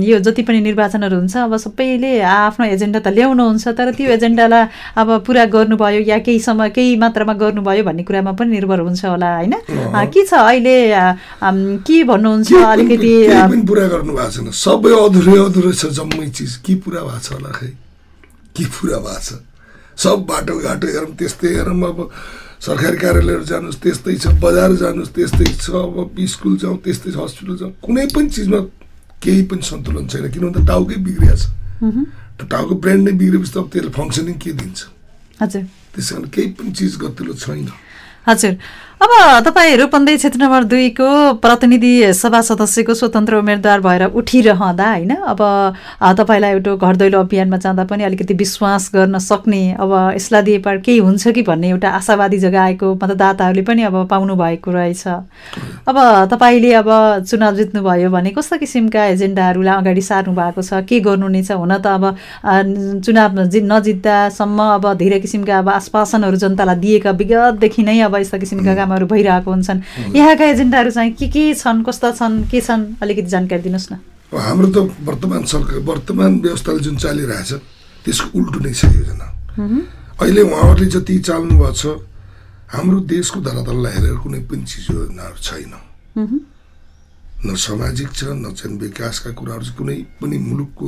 यो 0.02 0.18
जति 0.26 0.42
पनि 0.42 0.60
निर्वाचनहरू 0.60 1.16
हुन्छ 1.16 1.36
अब 1.38 1.56
सबैले 1.62 2.10
आफ्नो 2.18 2.66
एजेन्डा 2.66 2.98
त 2.98 3.14
ल्याउनुहुन्छ 3.14 3.68
तर 3.78 3.94
त्यो 3.94 4.10
एजेन्डालाई 4.18 4.64
अब 4.98 5.08
पुरा 5.22 5.44
गर्नुभयो 5.54 6.00
या 6.10 6.18
केही 6.26 6.40
समय 6.42 6.70
केही 6.74 6.96
मात्रामा 6.98 7.34
गर्नुभयो 7.38 7.84
भन्ने 7.86 8.02
कुरामा 8.02 8.32
पनि 8.34 8.50
निर्भर 8.58 8.80
हुन्छ 8.90 9.04
होला 9.06 9.30
होइन? 9.38 9.54
के 10.10 10.24
छ 10.26 10.34
अहिले 10.34 10.76
के 11.86 12.02
भन्नुहुन्छ 12.10 12.50
अलिकति 12.58 13.12
पुरा 13.70 13.86
गर्नु 13.94 14.12
भएको 14.18 14.30
छैन। 14.34 14.50
सबै 14.50 14.90
अधुरै 14.90 15.38
अधुरै 15.46 15.72
छ 15.78 15.94
जम्मै 15.94 16.26
चिज। 16.34 16.58
के 16.66 16.74
पुरा 16.82 17.06
भएको 17.06 17.22
छ 17.22 17.38
होला 17.38 17.50
खै? 17.54 17.70
के 18.58 18.64
पुरा 18.66 18.98
भएको 18.98 19.22
छ? 19.22 19.38
सब 19.94 20.26
बाटोघाटो 20.26 20.86
हेरौँ 20.90 21.14
त्यस्तै 21.14 21.54
हेरौँ 21.54 21.78
अब 21.86 21.98
सरकारी 22.60 22.96
कार्यालयहरू 23.00 23.44
जानुहोस् 23.52 23.80
त्यस्तै 23.84 24.16
छ 24.22 24.26
बजार 24.44 24.70
जानुहोस् 24.82 25.12
त्यस्तै 25.16 25.48
छ 25.64 25.66
अब 25.80 26.16
स्कुल 26.32 26.54
जाउँ 26.62 26.76
त्यस्तै 26.84 27.10
छ 27.14 27.16
हस्पिटल 27.24 27.56
जाउँ 27.60 27.72
कुनै 27.84 28.06
पनि 28.14 28.28
चिजमा 28.36 28.60
केही 29.24 29.42
पनि 29.48 29.62
सन्तुलन 29.64 30.04
छैन 30.12 30.28
किन 30.28 30.42
भन्दा 30.44 30.60
टाउकै 30.68 30.96
बिग्रिया 31.06 31.34
छ 31.40 31.44
त 32.36 32.40
टाउको 32.52 32.74
ब्रान्ड 32.84 33.02
नै 33.08 33.12
बिग्रेपछि 33.20 33.52
त 33.52 33.56
अब 33.60 33.68
त्यसले 33.72 33.92
फङ्सनिङ 33.96 34.36
के 34.44 34.50
दिन्छ? 34.60 34.78
हजुर। 35.40 35.64
त्यस 35.92 36.08
कारण 36.12 36.28
केही 36.34 36.48
पनि 36.56 36.70
चिज 36.76 36.92
गतिलो 37.00 37.32
छैन। 37.40 37.68
हजुर। 38.28 38.54
अब 39.00 39.10
तपाईँ 39.44 39.76
रूपन्देही 39.76 40.18
क्षेत्र 40.18 40.38
नम्बर 40.38 40.64
दुईको 40.70 41.08
प्रतिनिधि 41.40 42.12
सभा 42.14 42.40
सदस्यको 42.48 42.94
स्वतन्त्र 42.94 43.34
उम्मेदवार 43.36 43.80
भएर 43.80 44.04
उठिरहँदा 44.12 44.88
होइन 44.90 45.14
अब 45.24 45.40
तपाईँलाई 46.18 46.50
एउटा 46.52 46.74
घर 46.76 46.96
दैलो 46.96 47.20
अभियानमा 47.20 47.56
जाँदा 47.56 47.84
पनि 47.88 48.04
अलिकति 48.04 48.34
विश्वास 48.34 48.90
गर्न 48.94 49.18
सक्ने 49.18 49.62
अब 49.80 49.92
यसलाई 50.16 50.42
दिए 50.42 50.58
केही 50.66 50.98
हुन्छ 50.98 51.28
कि 51.32 51.42
भन्ने 51.48 51.68
एउटा 51.70 51.88
आशावादी 51.90 52.38
जगाएको 52.38 52.94
मतदाताहरूले 53.02 53.62
पनि 53.64 53.82
अब 53.88 53.96
पाउनु 54.10 54.36
भएको 54.36 54.70
रहेछ। 54.70 55.06
अब 55.88 55.96
तपाईँले 56.32 56.72
अब 56.74 56.90
चुनाव 57.24 57.56
जित्नुभयो 57.56 58.10
भने 58.10 58.30
कस्तो 58.36 58.58
किसिमका 58.58 59.04
एजेन्डाहरूलाई 59.16 59.76
अगाडि 59.80 60.02
सार्नु 60.02 60.34
भएको 60.36 60.62
छ 60.62 60.84
के 60.84 61.00
गर्नु 61.00 61.28
नै 61.30 61.42
छ 61.42 61.56
हुन 61.56 61.72
त 61.80 61.86
अब 61.88 62.04
चुनाव 63.00 63.44
जि 63.48 63.60
नजित्दासम्म 63.64 64.60
अब 64.76 64.92
धेरै 65.00 65.20
किसिमका 65.24 65.58
अब 65.58 65.68
आश्वासनहरू 65.78 66.36
जनतालाई 66.44 66.76
दिएका 66.84 67.10
विगतदेखि 67.16 67.82
नै 67.82 67.98
अब 68.04 68.20
यस्ता 68.20 68.38
किसिमका 68.38 68.88
कामहरू 68.90 69.06
भइरहेको 69.06 69.50
हुन्छन्। 69.50 69.80
यहाँका 70.18 70.44
एजेन्डाहरू 70.50 70.90
चाहिँ 70.90 71.12
के 71.14 71.26
के 71.30 71.54
छन् 71.54 71.82
कस्ता 71.86 72.10
छन् 72.18 72.50
के 72.50 72.60
छन् 72.60 72.98
अलिकति 72.98 73.30
जानकारी 73.30 73.62
दिनुहोस् 73.62 73.92
न। 73.92 73.94
हाम्रो 74.34 74.68
त 74.74 74.78
वर्तमान 75.06 75.42
सरकार 75.46 75.78
वर्तमान 75.86 76.32
व्यवस्थाले 76.42 76.80
जुन 76.82 76.96
चालिरहेछ 76.98 77.50
त्यसको 78.02 78.26
उल्टो 78.34 78.58
नै 78.58 78.72
छ 78.74 78.90
योजना। 78.90 79.26
अहिले 80.18 80.42
उहाँहरूले 80.42 80.86
जति 80.90 81.18
चाल्नु 81.22 81.54
भएको 81.54 81.72
छ 81.78 81.84
हाम्रो 82.74 82.98
देशको 83.06 83.38
धरातललाई 83.46 83.92
हेरेर 83.94 84.18
कुनै 84.22 84.40
पनि 84.50 84.64
चिज 84.66 84.86
योजनाहरू 84.90 85.38
छैन। 85.38 85.74
न 87.46 87.48
सामाजिक 87.54 88.10
छ 88.10 88.20
न 88.34 88.50
चाहिँ 88.58 88.78
विकासका 88.78 89.30
कुराहरू 89.38 89.64
कुनै 89.78 89.98
पनि 90.18 90.36
मुलुकको 90.38 90.86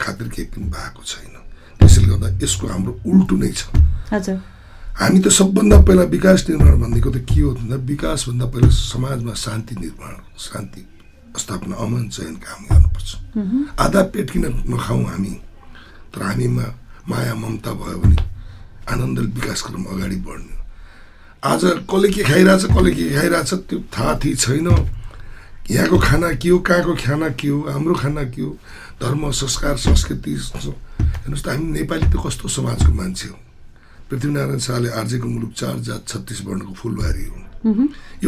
खातिर 0.00 0.28
केही 0.28 0.48
पनि 0.52 0.66
भएको 0.72 1.02
छैन। 1.04 1.34
त्यसैले 1.80 2.08
गर्दा 2.08 2.28
यसको 2.44 2.64
हाम्रो 2.68 2.92
उल्टो 3.04 3.34
नै 3.36 3.52
छ। 3.52 3.60
हजुर। 4.12 4.38
हामी 4.92 5.18
त 5.24 5.28
सबभन्दा 5.32 5.76
पहिला 5.88 6.02
विकास 6.12 6.44
निर्माण 6.48 6.74
भनेको 6.80 7.10
त 7.10 7.24
के 7.24 7.40
हो 7.40 7.50
भन्दा 7.56 7.76
विकासभन्दा 7.88 8.46
पहिला 8.52 8.68
समाजमा 8.68 9.34
शान्ति 9.34 9.74
निर्माण 9.80 10.14
शान्ति 10.38 10.80
स्थापना 11.40 11.76
अमन 11.80 12.08
चयन 12.12 12.34
काम 12.44 12.60
गर्नुपर्छ। 12.68 13.10
आधा 13.80 14.02
पेट 14.12 14.30
किन 14.30 14.44
नखाउँ 14.68 15.04
हामी? 15.08 15.34
तर 16.12 16.22
हामीमा 16.22 16.66
माया 17.08 17.34
ममता 17.34 17.72
भयो 17.72 17.98
भने 18.04 18.16
आनन्दले 18.92 19.32
विकास 19.32 19.62
क्रम 19.64 19.84
अगाडि 19.96 20.16
बढ्ने 20.28 20.54
आज 21.42 21.62
कसले 21.88 22.08
के 22.12 22.22
खाइरहेछ 22.22 22.64
कसले 22.68 22.90
के 22.92 23.04
खाइरहेछ 23.16 23.52
त्यो 23.68 23.78
थाहा 23.96 24.12
थिइ 24.20 24.34
छैन। 24.36 24.68
यहाँको 25.70 25.98
खाना 25.98 26.28
के 26.36 26.48
हो 26.48 26.58
कहाँको 26.68 26.94
खाना 27.00 27.28
के 27.40 27.48
हो 27.48 27.58
हाम्रो 27.72 27.94
खाना 27.96 28.22
के 28.28 28.42
हो 28.42 28.50
धर्म 29.00 29.30
संस्कार 29.30 29.76
संस्कृति 29.88 30.30
हेर्नुहोस् 30.36 31.44
त 31.44 31.48
हामी 31.48 31.64
नेपाली 31.80 32.06
त 32.12 32.16
कस्तो 32.20 32.48
समाजको 32.60 32.92
मान्छे 32.92 33.28
हो। 33.28 33.38
पृथ्वीनारायण 34.12 34.58
शाहले 34.60 34.88
आर्जेको 34.92 35.26
मुलुक 35.26 35.52
चार 35.56 35.76
जात 35.88 36.02
छत्तिस 36.08 36.44
वर्णको 36.44 36.72
फुलबारी 36.76 37.24
हो 37.24 37.36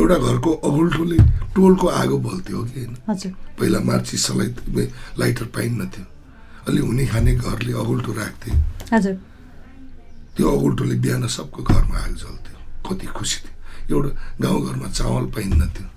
एउटा 0.00 0.16
घरको 0.16 0.50
अगुल्टोले 0.64 1.18
टोलको 1.52 1.86
आगो 2.00 2.16
बल्थ्यो 2.24 2.62
कि 2.64 2.80
होइन? 2.80 2.94
पहिला 3.58 3.80
मार्ची 3.84 4.16
सलाइट 4.16 4.54
लाइटर 5.20 5.46
पाइन्न 5.52 5.88
थियो 5.92 6.06
अलि 6.68 6.80
हुने 6.80 7.04
खाने 7.06 7.32
घरले 7.36 7.72
अगुल्टो 7.84 8.12
राख्थे 8.16 8.50
त्यो 10.36 10.46
अगुल्टोले 10.56 10.94
बिहान 11.04 11.26
सबको 11.28 11.62
घरमा 11.62 11.98
आगो 12.00 12.16
जल्थ्यो। 12.16 12.56
कति 12.88 13.06
खुसी 13.12 13.38
थियो। 13.44 13.52
एउटा 13.92 14.10
गाउँघरमा 14.40 14.88
चामल 14.88 15.24
पाइन्न 15.36 15.62
थियो 15.68 15.88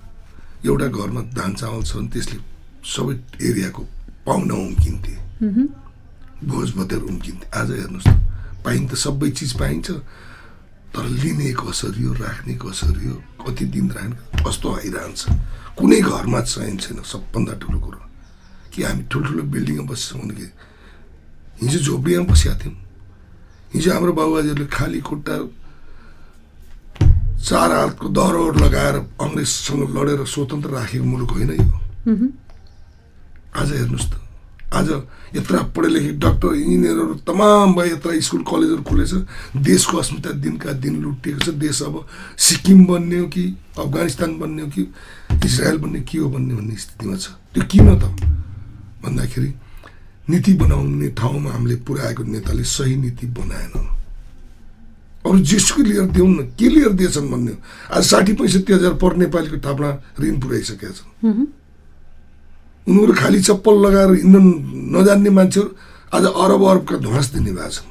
एउटा 0.68 0.86
घरमा 0.92 1.20
धान 1.32 1.54
चामल 1.56 1.82
छ 1.82 1.96
भने 1.96 2.08
त्यसले 2.12 2.38
सबै 2.84 3.14
एरियाको 3.40 3.82
पाहुना 4.26 4.54
उम्किन्थे। 4.54 5.14
भोज 6.44 6.68
भतेर 6.76 7.02
उम्किन्थे। 7.08 7.46
आज 7.56 7.70
हेर्नुहोस् 7.72 8.27
त 8.68 8.76
पाइन् 8.76 8.88
त 8.88 9.00
सबै 9.00 9.30
चिज 9.32 9.52
पाइन्छ। 9.56 9.88
तर 10.92 11.04
लिने 11.24 11.56
कसरी 11.56 12.04
हो 12.04 12.12
राख्ने 12.20 12.54
कसरी 12.60 13.06
हो 13.08 13.16
कति 13.40 13.64
दिन 13.64 13.88
राख्ने 13.96 14.44
कस्तो 14.44 14.68
आइरहन्छ? 14.76 15.20
कुनै 15.72 16.00
घरमा 16.04 16.40
चाहिन्छ 16.44 16.84
छैन 16.84 17.00
सबभन्दा 17.00 17.52
ठुलो 17.64 17.78
कुरो। 17.80 18.00
कि 18.68 18.82
हामी 18.84 19.02
ठुल्ठुलो 19.08 19.42
बिल्डिङमा 19.48 19.88
बस्छौँ 19.88 20.20
भने 20.20 20.34
कि 20.36 20.46
हिजो 21.64 21.78
झोपडीमा 21.80 22.24
बसेका 22.28 22.54
थियौँ 22.60 22.76
हिजो 23.72 23.88
हाम्रो 23.88 24.12
बाबुबाजेहरूले 24.12 24.68
खाली 24.68 25.00
खुट्टा 25.00 25.34
चार 27.48 27.70
हातको 27.72 28.06
दरोड 28.12 28.54
लगाएर 28.60 28.96
अङ्ग्रेजसँग 29.24 29.96
लडेर 29.96 30.20
स्वतन्त्र 30.28 30.70
राखेको 30.76 31.06
मुलुक 31.08 31.30
होइन 31.32 31.50
यो। 31.56 31.72
आज 33.56 33.68
हेर्नुहोस् 33.72 34.10
त। 34.12 34.27
आज 34.68 34.88
यत्र 35.34 35.62
पढे 35.72 35.88
लेखे 35.88 36.12
डक्टर 36.20 36.54
इन्जिनियरहरू 36.54 37.14
तमाम 37.24 37.74
भयो 37.74 37.94
यत्र 37.96 38.20
स्कुल 38.20 38.42
कलेजहरू 38.44 38.82
खुलेछ। 38.84 39.12
देशको 39.56 39.96
अस्मिता 39.96 40.30
दिनका 40.44 40.72
दिन 40.76 40.94
लुटिएको 41.02 41.40
छ। 41.40 41.48
देश 41.56 41.82
अब 41.82 42.04
सिक्किम 42.36 42.84
बन्ने 42.86 43.18
हो 43.18 43.26
कि 43.32 43.44
अफगानिस्तान 43.78 44.38
बन्ने 44.38 44.62
हो 44.62 44.68
कि 44.68 44.82
इजरायल 45.44 45.78
बन्ने 45.78 46.00
के 46.04 46.18
हो 46.18 46.28
भन्ने 46.28 46.54
भन्ने 46.54 46.76
स्थितिमा 46.76 47.16
छ। 47.16 47.32
त्यो 47.54 47.64
किन 47.64 47.88
त? 47.96 48.04
भन्दाखेरि 49.02 49.50
नीति 50.28 50.52
बनाउने 50.60 51.08
ठाउँमा 51.16 51.50
हामीले 51.50 51.76
पुऱ्याएको 51.88 52.22
नेताले 52.24 52.64
सही 52.68 52.96
नीति 52.96 53.26
बनाएन। 53.32 53.72
अरू 55.24 55.38
जेसुकै 55.40 55.82
लिएर 55.82 56.06
देऊ 56.12 56.26
न 56.28 56.52
के 56.52 56.68
लिएर 56.68 56.92
दिएछन् 56.92 57.30
भन्ने 57.30 57.52
आज 57.96 58.04
साठी 58.04 58.32
पैँसठी 58.36 58.72
हजार 58.72 58.94
पर 59.00 59.16
नेपालीको 59.16 59.58
थापमा 59.64 59.90
ऋण 60.20 60.40
पुऱ्याइसकेका 60.40 60.92
छन्। 60.92 61.46
उनीहरू 62.88 63.12
खाली 63.20 63.40
चप्पल 63.44 63.74
लगाएर 63.84 64.10
हिँड्न 64.24 64.36
नजान्ने 64.96 65.30
मान्छेहरू 65.30 65.70
आज 66.16 66.24
अरब 66.24 66.62
अरबका 66.64 66.96
ध्वास 67.04 67.26
दिने 67.36 67.52
भएको 67.52 67.68
छन्। 67.68 67.88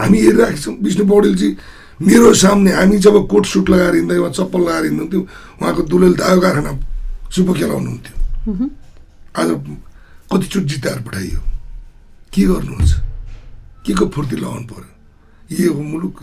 हामी 0.00 0.18
हेरिरहेको 0.18 0.60
छौँ 0.64 0.74
विष्णु 0.80 1.04
पौडेलजी 1.12 1.48
मेरो 2.00 2.32
सामने 2.34 2.70
हामी 2.72 2.96
जब 3.04 3.16
कोट 3.28 3.44
सुट 3.46 3.68
लगाएर 3.70 3.94
हिँड्दै 3.94 4.16
चप्पल 4.32 4.60
लगाएर 4.64 4.84
हिँड्नुहुन्थ्यो 4.84 5.20
उहाँको 5.60 5.82
दुलेल 5.92 6.14
दायो 6.16 6.40
कारखाना 6.40 6.72
सुपो 7.28 7.52
खेलाउनुहुन्थ्यो। 7.52 8.16
आज 9.38 9.48
कतिचोटि 10.32 10.66
जिताएर 10.72 11.00
पठाइयो। 11.04 11.40
के 12.32 12.42
गर्नुहुन्छ? 12.48 12.92
के 13.84 13.92
को 13.92 14.04
फुर्ती 14.08 14.36
लगाउनु 14.36 14.66
पर्यो? 14.72 14.90
यो 15.52 15.72
हो 15.72 15.82
मुलुक 15.82 16.16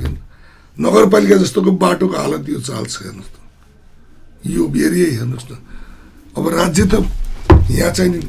नगरपालिका 0.77 1.35
जस्तोको 1.37 1.71
बाटोको 1.77 2.17
हालत 2.17 2.49
यो 2.49 2.59
चाल 2.65 2.85
छ 2.89 3.05
हेर्नुहोस् 3.05 3.29
त। 3.29 3.37
यो 4.49 4.63
एरियै 4.65 5.09
हेर्नुहोस् 5.21 5.47
न 5.51 5.53
अब 6.33 6.47
राज्य 6.49 6.85
त 6.89 7.05
यहाँ 7.69 7.91
चाहिँ 7.91 8.21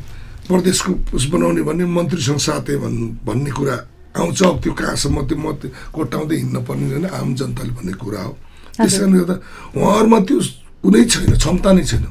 प्रदेशको 0.49 0.93
उस 1.17 1.25
बनाउने 1.33 1.63
भने 1.63 1.85
मन्त्रीसँग 1.87 2.39
साथै 2.39 2.77
भन् 2.83 2.99
भन्ने 3.27 3.51
कुरा 3.51 3.77
आउँछ। 4.19 4.43
अब 4.43 4.57
त्यो 4.63 4.73
कहाँसम्म 4.75 5.19
त्यो 5.29 5.39
म 5.39 5.53
त्यो 5.61 5.69
कोट्याउँदै 5.95 6.37
हिँड्न 6.37 6.59
पर्ने 6.67 6.87
होइन 6.91 7.07
आम 7.07 7.35
जनताले 7.39 7.73
भन्ने 7.79 7.93
कुरा 8.03 8.23
हो। 8.23 8.33
त्यस 8.77 8.99
कारणले 8.99 9.19
गर्दा 9.19 9.37
उहाँहरूमा 9.79 10.19
त्यो 10.27 10.39
कुनै 10.83 11.05
छैन 11.07 11.33
क्षमता 11.39 11.71
नै 11.73 11.85
छैन। 11.85 12.07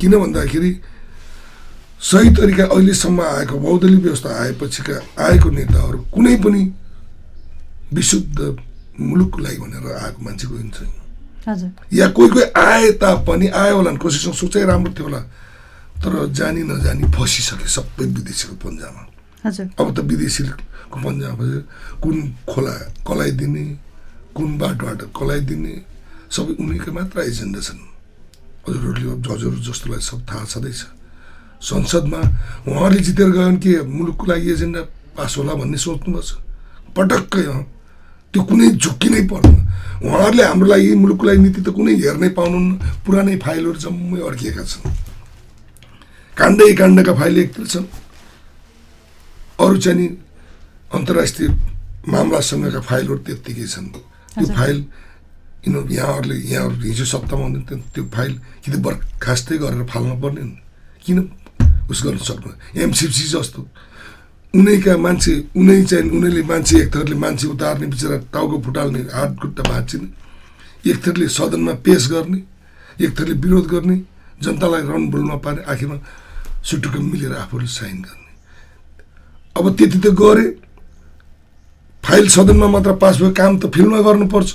किन 0.00 0.12
भन्दाखेरि 0.20 0.70
सही 1.96 2.28
तरिका 2.36 2.64
अहिलेसम्म 2.68 3.20
आएको 3.20 3.56
बहुदलीय 3.56 4.00
व्यवस्था 4.04 4.30
आएपछिका 4.42 4.96
आएको 5.16 5.48
नेताहरू 5.50 5.98
कुनै 6.12 6.36
पनि 6.44 6.62
विशुद्ध 7.96 8.38
मुलुकको 9.00 9.38
लागि 9.40 9.58
भनेर 9.64 9.86
आएको 10.04 10.20
मान्छे 10.20 10.46
कोही 10.46 10.68
छैन 10.76 11.72
या 11.92 12.06
कोही 12.12 12.28
कोही 12.28 12.44
आए 12.60 12.90
तापनि 13.00 13.46
आयो 13.48 13.76
होला 13.76 13.90
नि 13.90 13.98
कसैसँग 14.02 14.34
सोचाइ 14.34 14.64
राम्रो 14.68 14.92
थियो 14.92 15.06
होला। 15.08 15.20
तर 16.06 16.14
जानी 16.38 16.62
नजानी 16.70 17.10
फसिसके 17.10 17.66
सबै 17.66 18.06
विदेशीको 18.14 18.54
पन्जामा। 18.62 19.02
हजुर। 19.42 19.66
अब 19.74 19.88
त 19.90 19.98
विदेशीको 20.06 20.54
पन्जामा 21.02 21.44
कुन 21.98 22.16
खोला 22.46 22.74
कलाइदिने 23.02 23.64
कुन 24.36 24.48
बाटोबाट 24.62 25.00
कलाइदिने 25.18 25.74
सबै 26.30 26.52
उनीकै 26.62 26.90
मात्र 26.94 27.26
एजेन्डा 27.26 27.60
छन्। 27.66 27.82
हजुरहरूले 28.70 29.10
अब 29.18 29.26
हजुरहरू 29.34 29.60
जस्तोलाई 29.66 30.00
सब 30.06 30.20
थाहा 30.30 30.44
छँदैछ। 30.46 30.80
संसदमा 31.58 32.20
उहाँहरूले 32.70 33.02
जितेर 33.02 33.30
गयो 33.34 33.42
भने 33.50 33.58
के 33.58 33.72
मुलुकको 33.82 34.24
लागि 34.30 34.46
एजेन्डा 34.54 34.82
पास 35.18 35.32
होला 35.42 35.54
भन्ने 35.58 35.78
सोच्नुपर्छ 35.82 36.30
पटक्कै 36.94 37.44
अँ 37.50 37.62
त्यो 38.30 38.42
कुनै 38.46 38.66
झुक्की 38.78 39.08
नै 39.10 39.22
पर्दैन। 39.26 39.58
उहाँहरूले 40.06 40.42
हाम्रो 40.54 40.66
लागि 40.70 40.88
मुलुकको 41.02 41.24
लागि 41.26 41.40
नीति 41.42 41.60
त 41.66 41.68
कुनै 41.74 41.92
हेर्नै 41.98 42.30
पाउनुहुन्न 42.38 42.72
पुरानै 43.02 43.34
फाइलहरू 43.42 43.78
जम्मै 43.82 44.20
अड्किएका 44.22 44.62
छन्। 44.70 44.86
काण्डै 46.36 46.72
काण्डका 46.74 47.12
फाइल 47.14 47.38
एकतिर 47.38 47.66
छन् 47.66 47.86
अरू 49.58 49.76
चाहिँ 49.80 49.98
नि 49.98 50.06
अन्तर्राष्ट्रिय 50.94 51.48
मामलासँगका 52.12 52.80
फाइलहरू 52.80 53.18
त्यत्तिकै 53.26 53.66
छन्। 53.66 53.86
त्यो। 53.88 54.44
फाइल 54.52 54.78
यिनीहरू 55.66 55.94
यहाँहरूले 55.96 56.36
यहाँहरू 56.36 56.74
हिजो 56.84 57.04
सत्तामा 57.04 57.42
हुनुहुन्थ्यो 57.42 57.76
त्यो 57.94 58.04
फाइल 58.14 58.32
कि 58.62 58.68
त 58.72 58.76
बर्खास्तै 58.84 59.56
गरेर 59.64 59.82
फाल्न 59.88 60.10
पर्ने 60.20 60.44
किन 61.04 61.18
उस 61.90 61.98
गर्न 62.04 62.18
सक्नु? 62.28 62.50
एमसिसी 62.84 63.24
जस्तो। 63.32 63.60
उनैका 64.54 64.96
मान्छे 64.96 65.32
उनै 65.56 65.82
चाहिँ 65.88 66.10
उनीहरूले 66.16 66.42
मान्छे 66.52 66.74
एक 66.84 66.88
थरले 66.94 67.16
मान्छे 67.16 67.46
उतार्ने 67.48 67.86
बिचरा 67.92 68.16
टाउको 68.32 68.56
फुटाल्ने 68.64 69.00
हात 69.16 69.30
खुट्टा 69.40 69.62
भाँचिने 69.72 70.08
एक 70.90 70.96
थरले 71.04 71.26
सदनमा 71.28 71.72
पेस 71.84 72.08
गर्ने 72.12 72.40
एक 73.04 73.10
थरले 73.18 73.34
विरोध 73.40 73.66
गर्ने 73.72 73.96
जनतालाई 74.44 74.82
रणभुलमा 74.92 75.36
पार्ने 75.44 75.62
आखिरमा 75.72 75.96
सुटुक्क 76.66 76.96
मिलेर 76.98 77.32
आफूले 77.46 77.66
साइन 77.70 77.98
गर्ने। 78.02 78.32
अब 79.56 79.64
त्यति 79.78 79.98
त 79.98 80.06
गरे 80.18 80.46
फाइल 82.04 82.26
सदनमा 82.28 82.66
मात्र 82.74 82.92
पास 83.02 83.14
भयो 83.22 83.30
काम 83.30 83.58
त 83.58 83.70
फिल्डमा 83.70 84.00
गर्नुपर्छ। 84.02 84.50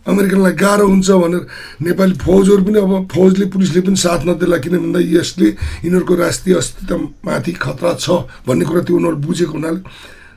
अमेरिकनलाई 0.00 0.52
गाह्रो 0.56 0.86
हुन्छ 0.88 1.08
भनेर 1.12 1.44
नेपाली 1.84 2.14
फौजहरू 2.24 2.62
पनि 2.64 2.78
अब 2.80 2.92
फौजले 3.12 3.46
पुलिसले 3.52 3.80
पनि 3.84 3.96
साथ 4.00 4.20
नदेला 4.24 4.56
किन 4.64 4.74
भन्दा 4.80 5.00
यसले 5.00 5.48
यिनीहरूको 5.84 6.14
राष्ट्रिय 6.16 6.56
अस्तित्वमाथि 6.56 7.52
खतरा 7.60 7.92
छ 8.00 8.24
भन्ने 8.48 8.64
कुरा 8.64 8.80
त्यो 8.88 8.96
उनीहरू 8.96 9.16
बुझेको 9.20 9.52
हुनाले। 9.52 9.80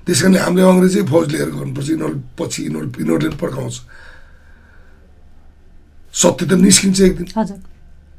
त्यस 0.04 0.20
कारणले 0.20 0.40
हामीले 0.44 0.64
अङ्ग्रेजी 0.68 1.02
फौज 1.08 1.26
लिएर 1.32 1.50
गर्नुपर्छ 1.56 1.90
यिनीहरू 1.90 2.18
पछि 2.36 2.60
यिनीहरू 2.68 2.88
यिनीहरूले 3.00 3.36
पड्काउँछ। 3.40 3.76
सत्य 6.12 6.44
त 6.46 6.52
निस्किन्छ 6.60 7.00
एक 7.02 7.14
दिन। 7.18 7.28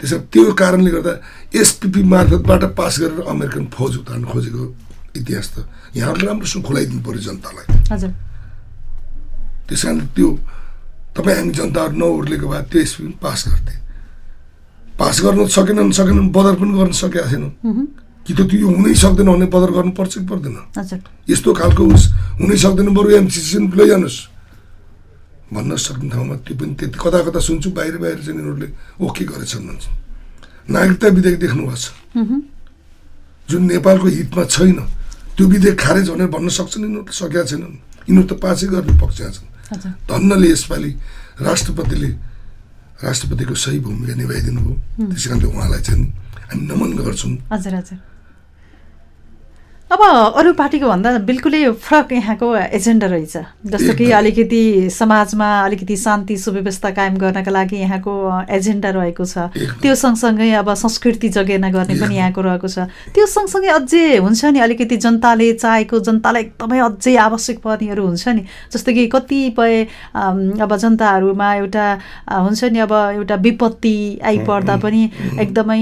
हजुर 0.01 0.19
त्यसो 0.19 0.19
त्यो 0.33 0.53
कारणले 0.53 0.91
गर्दा 0.91 1.13
एसपिपी 1.55 2.03
मार्फतबाट 2.03 2.63
पास 2.79 2.95
गरेर 3.01 3.21
अमेरिकन 3.31 3.65
फौज 3.75 3.93
उतार्न 4.03 4.25
खोजेको 4.27 4.65
इतिहास 5.17 5.49
त 5.55 5.57
यहाँहरूले 5.97 6.27
राम्रोसँग 6.27 6.65
खुलाइदिनु 6.67 7.01
पऱ्यो 7.07 7.21
जनतालाई। 7.27 7.67
त्यस 9.69 9.83
कारणले 9.85 10.07
त्यो 10.17 10.29
तपाईँ 11.15 11.37
हामी 11.39 11.53
जनताहरू 11.55 11.95
नउर्लेको 11.95 12.47
भए 12.51 12.63
त्यो 12.71 12.81
एसपी 12.83 13.03
पनि 13.07 13.17
पास 13.23 13.41
गर्थे। 13.49 13.75
पास 14.99 15.17
गर्न 15.25 15.47
सकेनन् 15.47 15.93
सकेनन् 15.95 16.31
बदर 16.35 16.55
पनि 16.59 16.73
गर्न 16.79 16.93
सकेका 16.93 17.31
छैनन्। 17.31 17.55
कि 18.27 18.33
त 18.35 18.41
त्यो 18.51 18.67
हुनै 18.67 18.95
सक्दैन 18.95 19.29
भने 19.31 19.47
बदर 19.47 19.71
गर्नुपर्छ 19.79 20.13
कि 20.19 20.27
पर्दैन? 20.27 20.57
यस्तो 21.31 21.51
खालको 21.55 21.83
उस 21.95 22.03
हुनै 22.43 22.57
सक्दैन 22.57 22.89
बरु 22.95 23.09
एमसिसी 23.23 23.59
लैजानुहोस्। 23.79 24.34
भन्न 25.53 25.77
सक्ने 25.77 26.09
ठाउँमा 26.11 26.35
त्यो 26.45 26.55
पनि 26.57 26.75
त्यति 26.79 26.99
कता 26.99 27.19
कता 27.27 27.41
सुन्छु 27.41 27.71
बाहिर 27.77 27.97
बाहिर 28.01 28.19
चाहिँ 28.25 28.39
यिनीहरूले 28.39 28.69
ओके 29.05 29.25
गरेछन् 29.25 29.67
भन्छ 29.69 29.85
नागरिकता 30.71 31.07
विधेयक 31.17 31.39
देख्नु 31.45 31.63
भएको 31.69 31.77
छ। 31.77 31.87
जुन 33.49 33.63
नेपालको 33.69 34.07
हितमा 34.09 34.45
छैन 34.55 34.79
त्यो 35.37 35.45
विधेयक 35.53 35.77
खारेज 35.81 36.09
भनेर 36.11 36.29
भन्न 36.33 36.49
सक्छन् 36.49 36.85
यिनीहरूले 36.85 37.13
सकेका 37.13 37.45
छैनन्। 37.45 37.77
यिनीहरू 38.09 38.27
त 38.29 38.33
पासै 38.41 38.67
गर्ने 38.73 38.95
पक्षमा 39.03 39.31
छन्। 39.37 39.49
धन्नले 40.09 40.49
यसपालि 40.55 40.91
राष्ट्रपतिले 41.45 42.11
राष्ट्रपतिको 43.05 43.55
सही 43.55 43.79
भूमिका 43.85 44.15
निभाइदिनु 44.15 44.61
भयो 44.65 44.75
त्यस 45.13 45.25
कारणले 45.29 45.47
उहाँलाई 45.53 45.83
चाहिँ 45.85 46.05
हामी 46.49 46.63
नमन 46.71 46.91
गर्छौँ। 47.05 47.33
हजुर 47.53 47.75
हजुर। 47.75 47.99
अब 49.95 50.01
अरू 50.35 50.53
पार्टीको 50.59 50.89
भन्दा 50.89 51.11
बिल्कुलै 51.23 51.59
फरक 51.79 52.13
यहाँको 52.13 52.47
एजेन्डा 52.75 53.07
रहेछ। 53.07 53.37
जस्तो 53.71 53.93
कि। 53.95 54.11
अलिकति 54.19 54.91
समाजमा 54.91 55.49
अलिकति 55.65 55.97
शान्ति 55.97 56.37
सुव्यवस्था 56.37 56.91
कायम 56.91 57.17
गर्नका 57.17 57.51
लागि 57.51 57.77
यहाँको 57.79 58.13
एजेन्डा 58.51 58.91
रहेको 58.91 59.25
छ। 59.25 59.55
त्यो 59.55 59.95
सँगसँगै 59.95 60.51
अब 60.53 60.73
संस्कृति 60.75 61.29
जगेर्ना 61.29 61.71
गर्ने 61.71 61.95
पनि 61.95 62.17
यहाँको 62.17 62.41
रहेको 62.43 62.69
छ। 62.69 62.91
त्यो 63.15 63.27
सँगसँगै 63.27 63.69
अझै 63.71 64.19
हुन्छ 64.19 64.45
नि 64.45 64.59
अलिकति 64.67 64.97
जनताले 64.99 65.53
चाहेको 65.63 66.01
जनतालाई 66.01 66.43
एकदमै 66.43 66.79
अझै 66.81 67.15
आवश्यक 67.27 67.63
पर्नेहरू 67.63 68.07
हुन्छ 68.07 68.29
नि। 68.35 68.43
जस्तो 68.75 68.93
कि 68.93 69.07
कतिपय 69.15 69.83
अब 70.59 70.77
जनताहरूमा 70.77 71.55
एउटा 71.55 71.87
हुन्छ 72.35 72.65
नि 72.65 72.79
अब 72.83 72.93
एउटा 73.15 73.35
विपत्ति 73.47 73.95
आइपर्दा 74.27 74.77
पनि 74.83 75.03
एकदमै 75.39 75.81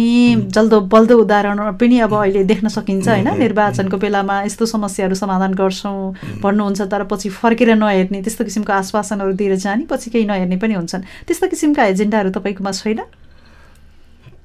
जल्दो 0.53 0.81
बल्दो 0.93 1.19
उदाहरण 1.25 1.59
पनि 1.81 1.99
अब 2.05 2.15
अहिले 2.21 2.45
देख्न 2.45 2.69
सकिन्छ 2.69 3.09
होइन 3.09 3.37
निर्वाचनको 3.41 4.02
बेलामा 4.03 4.37
यस्तो 4.43 4.67
समस्याहरू 4.67 5.15
समाधान 5.15 5.53
गर्छौँ 5.55 6.41
भन्नुहुन्छ 6.43 6.81
तर 6.93 7.03
पछि 7.07 7.29
फर्केर 7.31 7.75
नहेर्ने 7.79 8.23
त्यस्तो 8.23 8.45
किसिमको 8.45 8.73
आश्वासनहरू 8.73 9.33
दिएर 9.39 9.55
जाने 9.63 9.87
पछि 9.87 10.11
केही 10.11 10.27
नहेर्ने 10.27 10.57
पनि 10.59 10.75
हुन्छन्। 10.75 11.03
त्यस्तो 11.27 11.47
किसिमका 11.49 11.83
एजेन्डाहरू 11.95 12.31
तपाईँकोमा 12.37 12.73
छैन? 12.75 13.01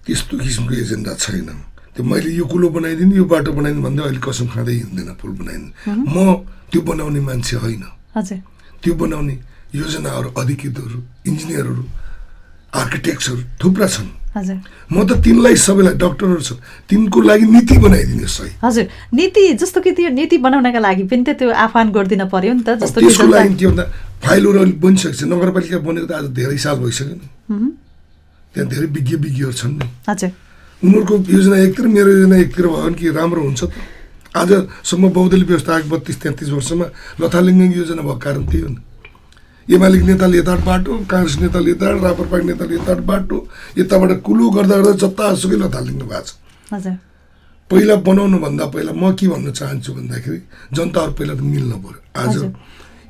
त्यस्तो 0.06 0.38
किसिमको 0.38 0.74
एजेन्डा 0.74 1.14
छैन। 1.18 1.50
त्यो 1.98 2.06
मैले 2.06 2.30
यो 2.38 2.46
कुलो 2.46 2.68
बनाइदिनु 2.70 3.16
यो 3.18 3.26
बाटो 3.26 3.52
बनाइदिनु 3.58 3.82
भन्दै 3.82 4.04
अहिले 4.06 4.22
कसम 4.22 4.48
खाँदै 4.54 4.74
हिँड्दैन 4.86 5.10
पुल 5.18 5.32
बनाइदिनु। 5.42 5.70
म 6.14 6.46
त्यो 6.72 6.82
बनाउने 6.86 7.20
मान्छे 7.26 7.56
होइन। 7.58 7.84
हजुर। 8.16 8.40
त्यो 8.84 8.94
बनाउने 9.02 9.36
योजनाहरू 9.76 10.30
अधिकृतहरू 10.38 10.98
इन्जिनियरहरू 11.28 11.84
आर्किटेक्ट्सहरू 12.74 13.42
थुप्रा 13.64 13.88
छन्। 13.88 14.10
म 14.94 15.04
त 15.08 15.18
तिनलाई 15.24 15.56
सबैलाई 15.56 15.96
डक्टरहरू 15.98 16.42
छ 16.46 16.52
तिनको 16.90 17.20
लागि 17.22 17.46
नीति 17.58 17.76
बनाइदिने 17.82 18.28
सही 18.28 18.52
हजुर। 18.62 18.86
नीति 19.14 19.42
जस्तो 19.58 19.82
कि 19.82 19.92
त्यो 19.98 20.10
नीति 20.14 20.38
बनाउनका 20.38 20.80
लागि 20.80 21.04
पनि 21.10 21.24
त 21.26 21.30
त्यो 21.42 21.50
आह्वान 21.50 21.90
गरिदिन 21.90 22.24
पर्यो 22.30 22.54
नि 22.54 22.64
त 22.64 22.78
जस्तो 22.86 23.02
त्यसको 23.02 23.28
लागि 23.28 23.50
जनता- 23.50 23.60
के 23.60 23.66
भन्दा 23.68 23.84
फाइलहरू 24.22 24.58
अहिले 24.62 24.78
बनिसकेको 24.78 25.16
छ 25.18 25.24
नगरपालिका 25.26 25.78
बनेको 25.82 26.08
त 26.08 26.12
आज 26.12 26.26
धेरै 26.38 26.58
साल 26.58 26.76
भइसक्यो 26.86 27.16
नि। 27.18 27.28
त्यहाँ 28.54 28.68
धेरै 28.70 28.88
विज्ञ 28.94 29.16
विज्ञहरू 29.26 29.54
छन् 29.58 29.74
नि। 29.82 29.86
हजुर। 30.10 30.32
उनीहरूको 30.86 31.16
योजना 31.34 31.58
एकतिर 31.66 31.86
मेरो 31.88 32.10
योजना 32.22 32.38
एकतिर 32.38 32.66
भयो 32.68 32.82
भने 32.86 32.96
कि 33.02 33.10
राम्रो 33.10 33.42
हुन्छ 33.42 33.62
त? 33.64 33.72
आजसम्म 34.38 35.04
बौद्धली 35.18 35.46
व्यवस्था 35.50 35.72
आएको 35.76 35.90
बत्तिस 35.90 36.18
तेत्तिस 36.22 36.50
वर्षमा 36.54 36.86
लथालिङ्ग 37.22 37.74
योजना 37.74 38.02
भएको 38.06 38.22
कारण 38.22 38.44
त्यही 38.46 38.62
हो 38.62 38.70
नि। 38.70 38.82
एमालेको 39.68 40.06
नेताले 40.08 40.38
यताबाट 40.38 40.64
बाटो 40.66 40.92
काङ्ग्रेस 41.12 41.36
नेताले 41.44 41.72
यताबाट 41.72 42.02
राप्रपाको 42.04 42.46
नेताले 42.48 42.76
यताबाट 42.76 43.04
बाटो 43.12 43.38
यताबाट 43.78 44.12
कुलो 44.28 44.44
गर्दा 44.56 44.76
गर्दा 44.78 44.94
जतासुकै 45.04 45.58
लथालिङ्ग 45.64 46.04
भएको 46.08 46.24
छ। 46.24 46.88
पहिला 47.72 47.96
बनाउनुभन्दा 48.08 48.66
पहिला 48.72 48.92
म 48.96 49.12
के 49.20 49.28
भन्न 49.28 49.52
चाहन्छु 49.52 49.92
भन्दाखेरि 49.94 50.40
जनताहरू 50.72 51.12
पहिला 51.20 51.34
त 51.36 51.42
मिल्न 51.44 51.72
पऱ्यो 51.84 52.00
आज। 52.16 52.36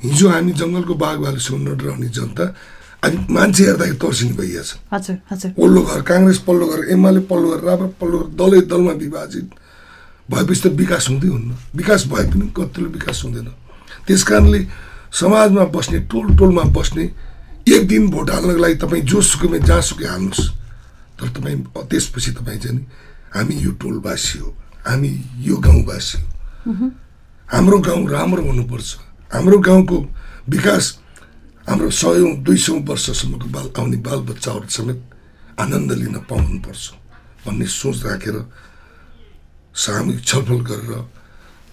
हिजो 0.02 0.26
हामी 0.30 0.52
जङ्गलको 0.58 0.94
बाघ 0.98 1.18
भालुसँग 1.26 1.62
नडराउने 1.68 2.10
जनता 2.18 2.46
अनि 3.06 3.18
मान्छे 3.30 3.64
हेर्दाखेरि 3.70 3.98
तर्सिने 4.02 4.34
भइहाल्छ। 4.34 5.54
पल्लो 5.62 5.82
घर 5.82 6.02
काङ्ग्रेस 6.10 6.40
पल्लो 6.48 6.66
घर 6.74 6.80
एमाले 6.90 7.22
पल्लो 7.30 7.48
घर 7.54 7.62
राप्रा 7.70 7.90
पल्लो 8.02 8.18
घर 8.18 8.28
दलै 8.34 8.62
दलमा 8.66 8.94
विभाजित 9.06 9.48
भएपछि 10.26 10.62
त 10.62 10.74
विकास 10.74 11.04
हुँदै 11.10 11.30
हुन्न। 11.30 11.50
विकास 11.78 12.02
भए 12.10 12.26
पनि 12.34 12.46
कतिले 12.58 12.90
विकास 12.98 13.18
हुँदैन। 13.26 13.48
त्यस 14.10 14.24
कारणले 14.26 14.60
समाजमा 15.12 15.64
बस्ने 15.76 16.00
टोल 16.12 16.36
टोलमा 16.38 16.64
बस्ने 16.76 17.04
एक 17.68 17.88
दिन 17.88 18.10
भोट 18.12 18.30
हाल्नको 18.32 18.60
लागि 18.60 18.76
तपाईँ 18.84 19.04
जोसुकैमा 19.08 19.58
जहाँसुकै 19.68 20.06
हाल्नुहोस्। 20.06 20.50
तर 21.18 21.28
तपाईँ 21.36 21.58
त्यसपछि 21.90 22.32
तपाईँ 22.38 22.60
चाहिँ 22.60 22.80
हामी 23.36 23.56
यो 23.66 23.72
टोलवासी 23.82 24.40
हो। 24.40 24.50
हामी 24.88 25.12
यो 25.48 25.56
गाउँवासी 25.58 26.18
हो। 26.22 26.28
हाम्रो 27.50 27.78
गाउँ 27.80 28.08
राम्रो 28.10 28.44
हुनुपर्छ। 28.44 28.90
हाम्रो 29.34 29.58
गाउँको 29.60 29.98
विकास 30.50 30.86
हाम्रो 31.68 31.90
सयौँ 31.92 32.32
दुई 32.46 32.58
सौ 32.58 32.74
वर्षसम्मको 32.88 33.48
बाल 33.52 33.68
आउने 33.80 33.98
बालबच्चाहरू 34.00 34.68
समेत 34.72 35.00
आनन्द 35.60 35.92
लिन 35.92 36.16
पाउनुपर्छ 36.30 36.84
भन्ने 37.46 37.66
सोच 37.68 37.98
राखेर 38.06 38.38
सामूहिक 39.76 40.24
छलफल 40.24 40.60
गरेर 40.70 40.92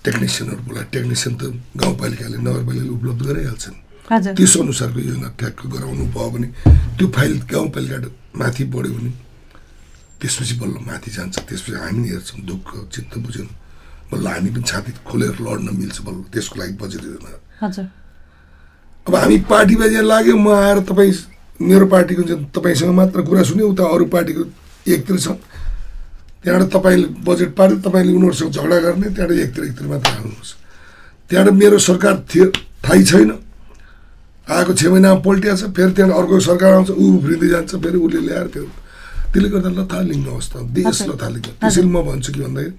टेक्निसियनहरू 0.04 0.62
बोलाए 0.68 0.86
टेक्निसियन 0.92 1.34
त 1.40 1.42
गाउँपालिकाले 1.80 2.36
नगरपालिकाले 2.44 2.92
उपलब्ध 2.98 3.22
गराइहाल्छन्। 3.24 3.76
त्यस 4.36 4.54
अनुसारको 4.60 5.00
योजना 5.00 5.28
ठ्याक्क 5.40 5.60
गराउनु 5.74 6.04
भयो 6.12 6.28
भने 6.34 6.48
त्यो 6.96 7.06
फाइल 7.16 7.32
गाउँपालिका 7.52 7.98
माथि 8.40 8.64
बढ्यो 8.68 8.92
भने 8.96 9.10
त्यसपछि 10.20 10.54
बल्ल 10.60 10.76
माथि 10.88 11.10
जान्छ। 11.16 11.34
त्यसपछि 11.48 11.72
हामी 11.80 12.08
हेर्छौँ 12.08 12.40
दुःख 12.44 12.68
चित्त 12.92 13.12
बुझ्यौँ। 13.24 13.48
बल्ल 14.12 14.26
हामी 14.28 14.50
पनि 14.54 14.64
छाती 14.68 14.90
खोलेर 15.08 15.36
लड्न 15.40 15.68
मिल्छ 15.72 15.96
बल्ल 16.04 16.20
त्यसको 16.32 16.54
लागि 16.60 16.74
बजेट 16.80 17.02
योजना 17.04 17.30
अब 19.06 19.14
हामी 19.14 19.36
पार्टीमा 19.48 19.86
यहाँ 19.88 20.04
लाग्यो 20.04 20.36
म 20.36 20.48
आएर 20.52 20.78
तपाईँ 20.84 21.12
मेरो 21.64 21.86
पार्टीको 21.88 22.22
तपाईँसँग 22.52 22.92
मात्र 22.92 23.22
कुरा 23.24 23.42
सुन्यो 23.48 23.68
उता 23.72 23.84
अरू 23.94 24.04
पार्टीको 24.12 24.42
एकतिर 24.84 25.16
छ। 25.16 25.28
त्यहाँबाट 26.44 26.68
तपाईँले 26.76 27.06
बजेट 27.24 27.50
पार्यो 27.56 27.76
तपाईँले 27.80 28.12
उनीहरूसँग 28.12 28.52
झगडा 28.52 28.78
गर्ने 28.84 29.08
त्यहाँबाट 29.16 29.38
एकतिर 29.48 29.64
एकतिर 29.64 29.86
मात्र 29.88 30.08
हाल्नुहोस्। 30.12 30.52
त्यहाँबाट 31.30 31.54
मेरो 31.56 31.78
सरकार 31.88 32.14
थियो 32.28 32.46
थाहै 32.84 33.02
छैन। 33.02 33.30
आएको 34.44 34.72
छ 34.76 34.80
महिनामा 34.92 35.20
पल्टिया 35.24 35.54
छ 35.56 35.72
फेरि 35.72 35.92
त्यहाँबाट 35.96 36.20
अर्को 36.20 36.40
सरकार 36.44 36.72
आउँछ 36.76 36.90
ऊ 36.92 37.04
उफ्रिँदै 37.16 37.48
जान्छ 37.48 37.72
फेरि 37.80 37.98
उसले 37.98 38.20
ल्याएर 38.28 38.48
फेरि 38.52 38.68
त्यसले 39.32 39.48
गर्दा 39.48 39.70
लथालिङ्ग 39.72 40.26
अवस्था 40.28 40.58
देश 40.76 40.86
हजुर। 40.86 41.08
लथालिङ्ग। 41.10 41.46
त्यसैले 41.64 41.88
म 41.88 41.96
भन्छु 42.04 42.30
कि 42.32 42.40
भन्दाखेरि 42.44 42.72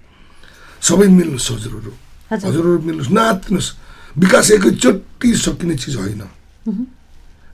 सबै 0.85 1.07
मिल्नुहोस् 1.09 1.51
हजुरहरू। 1.51 1.91
हजुर। 2.31 2.45
हजुरहरू 2.45 2.79
मिल्नुहोस् 2.85 3.11
नाच्नुहोस्। 3.17 3.69
विकास 4.13 4.47
एकैचोटि 4.55 5.29
सकिने 5.41 5.75
चिज 5.81 5.95
होइन। 5.97 6.21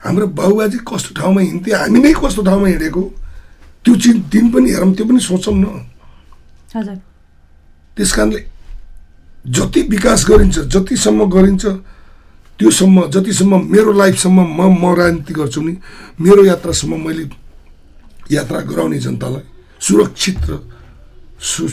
हाम्रो 0.04 0.26
बाबुबाजी 0.28 0.78
कस्तो 0.84 1.10
ठाउँमा 1.16 1.40
हिँड्थे 1.40 1.70
हामी 1.72 1.98
नै 2.04 2.12
कस्तो 2.20 2.42
ठाउँमा 2.44 2.68
हिँडेको 2.68 3.02
त्यो 3.84 3.92
चिज 3.96 4.16
दिन 4.28 4.44
पनि 4.52 4.68
हेरौँ 4.70 4.92
त्यो 4.92 5.04
पनि 5.08 5.20
सोचौँ 5.24 5.56
न। 5.56 5.88
त्यस 6.72 8.12
कारणले 8.12 8.40
जति 9.56 9.80
विकास 9.92 10.24
गरिन्छ 10.28 10.58
जतिसम्म 10.72 11.20
गरिन्छ 11.30 11.64
त्योसम्म 12.58 12.96
जतिसम्म 13.12 13.52
मेरो 13.72 13.92
लाइफसम्म 13.92 14.38
म 14.56 14.60
म 14.80 14.94
राजनीति 14.96 15.32
गर्छु 15.34 15.60
नि 15.60 15.72
मेरो 16.20 16.44
यात्रासम्म 16.44 17.00
मैले 17.06 17.24
यात्रा 18.32 18.60
गराउने 18.70 18.98
जनतालाई 19.04 19.44
सुरक्षित 19.80 20.38
र 20.50 20.52
सु 21.42 21.68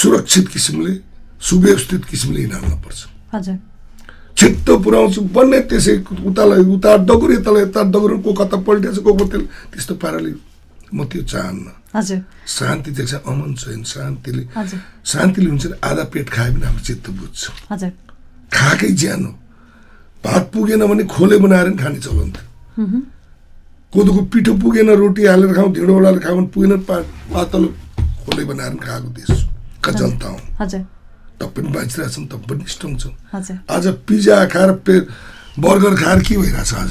सुरक्षित 0.00 0.48
किसिमले 0.48 0.92
सुव्यवस्थित 1.38 2.04
किसिमले 2.10 2.40
हिँड्नुपर्छ 2.40 3.00
हजुर। 3.34 3.58
छिट्टो 4.34 4.72
पुऱ्याउँछु 4.82 5.20
बन्ने 5.30 5.60
त्यसै 5.70 5.94
उतालाई 6.26 6.62
उता 6.74 6.96
डगुर 7.06 7.30
यतालाई 7.32 7.62
यता 7.62 7.82
डगुर 7.94 8.12
को 8.24 8.32
कता 8.34 8.56
पल्टिएछ 8.66 8.98
को 9.04 9.12
कता 9.14 9.38
त्यस्तो 9.70 9.94
पाराले 10.02 10.32
म 10.94 11.04
त्यो 11.06 11.22
चाहन्न। 11.22 11.66
हजुर। 11.94 12.20
शान्ति 12.48 12.90
देख्छ 12.90 13.14
अमन 13.14 13.54
छैन 13.54 13.82
शान्तिले। 13.84 14.44
शान्तिले 15.06 15.48
हुन्छ 15.50 15.64
आधा 15.84 16.04
पेट 16.12 16.28
खायो 16.30 16.52
भने 16.52 16.66
हाम्रो 16.66 16.82
चित्त 16.84 17.10
बुझ्छ। 17.10 17.42
हजुर। 17.70 17.92
खाएकै 18.52 18.90
ज्यान 19.00 19.24
हो। 19.24 19.32
भात 20.24 20.50
पुगेन 20.52 20.86
भने 20.86 21.04
खोले 21.04 21.36
बनाएर 21.38 21.68
नि 21.68 21.76
खाने 21.76 21.98
चलन 22.00 22.30
थियो। 22.34 23.00
कोदोको 23.92 24.22
पिठो 24.32 24.52
पुगेन 24.58 24.90
रोटी 24.90 25.22
हालेर 25.26 25.52
खाउँ 25.54 25.72
ढिँडो 25.74 25.92
ओडालेर 25.96 26.22
खाउँ 26.24 26.36
भने 26.38 26.48
पुगेन 26.54 26.72
पातलो 27.32 27.68
खोले 28.24 28.44
बनाएर 28.44 28.72
नि 28.72 28.82
खाएको 28.86 29.08
देश 29.14 29.30
जनता 29.84 30.28
हौ 30.28 30.38
तब 31.40 31.48
पनि 31.54 31.68
बाँचिरहेछौँ 31.70 32.26
तब 32.26 32.42
पनि 32.48 32.64
स्ट्रङ 32.72 32.96
छौँ 32.98 33.12
आज 33.70 33.86
पिज्जा 34.08 34.36
खाएर 34.50 34.70
पे 34.86 34.94
बर्गर 35.60 35.94
खाएर 36.02 36.20
के 36.26 36.36
भइरहेछ 36.36 36.74
आज? 36.74 36.90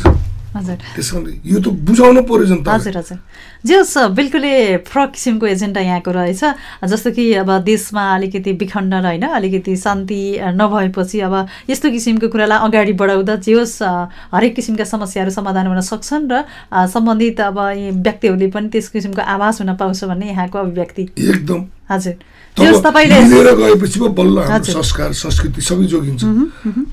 त्यस 0.54 1.10
कारणले 1.12 1.34
यो 1.46 1.60
त 1.60 1.68
बुझाउनु 1.82 2.22
पर्यो 2.30 2.46
जनता 2.46 2.70
हजुर 2.72 2.98
हजुर। 2.98 3.18
जे 3.66 3.76
होस् 3.76 3.98
बिल्कुलै 4.14 4.86
फरक 4.86 5.10
किसिमको 5.14 5.46
एजेन्डा 5.48 5.82
यहाँको 5.82 6.12
रहेछ। 6.14 6.44
जस्तो 6.86 7.10
कि 7.12 7.24
अब 7.42 7.50
देशमा 7.66 8.04
अलिकति 8.16 8.52
विखण्डन 8.62 9.06
होइन 9.06 9.26
अलिकति 9.34 9.76
शान्ति 9.76 10.22
नभएपछि 10.54 11.20
अब 11.26 11.36
यस्तो 11.70 11.90
किसिमको 11.90 12.28
कुरालाई 12.30 12.60
अगाडि 12.70 12.94
बढाउँदा 12.94 13.36
जे 13.42 13.54
होस् 13.54 13.82
हरेक 14.30 14.54
किसिमका 14.56 14.84
समस्याहरू 14.86 15.32
समाधान 15.32 15.68
हुन 15.68 15.82
सक्छन् 15.82 16.30
र 16.30 16.46
सम्बन्धित 16.70 17.42
अब 17.42 17.58
यी 17.74 17.90
व्यक्तिहरूले 17.98 18.48
पनि 18.54 18.70
त्यस 18.70 18.90
किसिमको 18.94 19.22
आवाज 19.26 19.62
हुन 19.62 19.74
पाउँछ 19.76 20.04
भन्ने 20.06 20.30
यहाँको 20.30 20.58
अभिव्यक्ति। 20.60 21.04
एकदम। 21.18 21.66
हजुर। 21.90 22.16
तपाईँले 22.58 23.56
गएपछि 23.58 24.00
पो 24.00 24.08
बल्ल 24.14 24.38
हजुर। 24.46 24.74
संस्कार 24.76 25.14
संस्कृति 25.18 25.62
सबै 25.62 25.86
जोगिन्छ। 25.90 26.24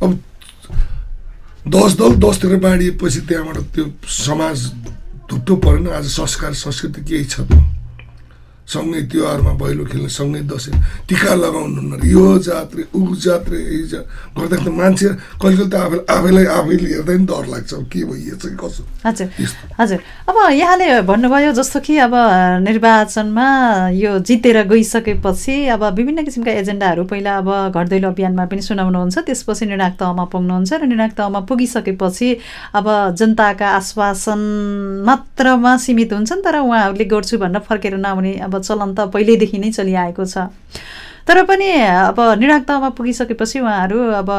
अब 0.01 0.19
दस 1.69 1.93
दल 2.01 2.15
दसतिर 2.17 2.57
बाँडिएपछि 2.57 3.21
त्यहाँबाट 3.29 3.57
त्यो 3.75 3.85
समाज 4.09 4.65
धुट्टो 5.31 5.57
परेन। 5.57 5.89
आज 5.93 6.07
संस्कार 6.09 6.53
संस्कृति 6.57 7.01
केही 7.05 7.25
छ 7.25 7.41
त 7.41 7.53
सँगै 8.75 9.03
तिहारमा 9.07 9.53
भैलो 9.63 9.85
खेल्ने 9.87 10.11
सँगै 10.11 10.43
दसैँ 10.51 10.75
टिका 11.07 11.35
लगाउनु 11.39 11.81
न 11.87 11.93
यो 12.11 12.27
जात्रे 12.43 12.83
ऊ 12.91 13.15
जात्रे 13.15 13.59
यही 13.63 13.83
जा 13.87 14.01
गर्दाखेरि 14.35 14.65
त 14.67 14.75
मान्छे 14.75 15.09
कहिले 15.39 15.61
कहिले 15.61 15.71
त 15.71 15.75
आफै 15.75 15.99
आफैलाई 16.09 16.45
आफैले 16.45 16.89
हेर्दा 16.95 17.13
नि 17.13 17.27
डर 17.27 17.47
लाग्छ। 17.53 17.73
के 17.93 18.05
भइएछ 18.05 18.43
कि 18.43 18.57
कसो? 18.57 18.83
हजुर। 19.05 19.29
हजुर। 19.79 19.99
अब 20.29 20.37
यहाँले 20.53 20.87
भन्नुभयो 21.03 21.53
जस्तो 21.53 21.81
कि 21.81 21.97
अब 21.99 22.15
निर्वाचनमा 22.65 23.47
यो 23.93 24.19
जितेर 24.19 24.63
गइसकेपछि 24.69 25.57
अब 25.75 25.85
विभिन्न 25.95 26.25
किसिमका 26.25 26.53
एजेन्डाहरू 26.53 27.05
पहिला 27.05 27.37
अब 27.39 27.49
घर 27.75 27.89
दैलो 27.89 28.09
अभियानमा 28.09 28.45
पनि 28.47 28.63
सुनाउनुहुन्छ। 28.63 29.19
त्यसपछि 29.19 29.67
निर्णायक 29.67 29.95
तहमा 30.01 30.25
पुग्नुहुन्छ 30.33 30.73
र 30.73 30.85
निर्णायक 30.87 31.13
तहमा 31.19 31.41
पुगिसकेपछि 31.49 32.29
अब 32.75 32.87
जनताका 33.19 33.69
आश्वासन 33.69 34.41
मात्रमा 35.07 35.77
सीमित 35.77 36.13
हुन्छन् 36.13 36.45
तर 36.45 36.57
उहाँहरूले 36.65 37.05
गर्छु 37.05 37.39
भनेर 37.39 37.63
फर्केर 37.69 37.97
नआउने 37.97 38.33
अब 38.47 38.60
चलन 38.61 38.95
त 38.95 39.09
पहिल्यैदेखि 39.13 39.59
नै 39.59 39.71
चलिआएको 39.73 40.25
छ। 40.25 40.49
तर 41.29 41.43
पनि 41.47 41.69
अब 42.11 42.19
निर्णायक 42.41 42.65
तहमा 42.67 42.89
पुगिसकेपछि 42.99 43.61
उहाँहरू 43.61 43.99
अब 44.19 44.31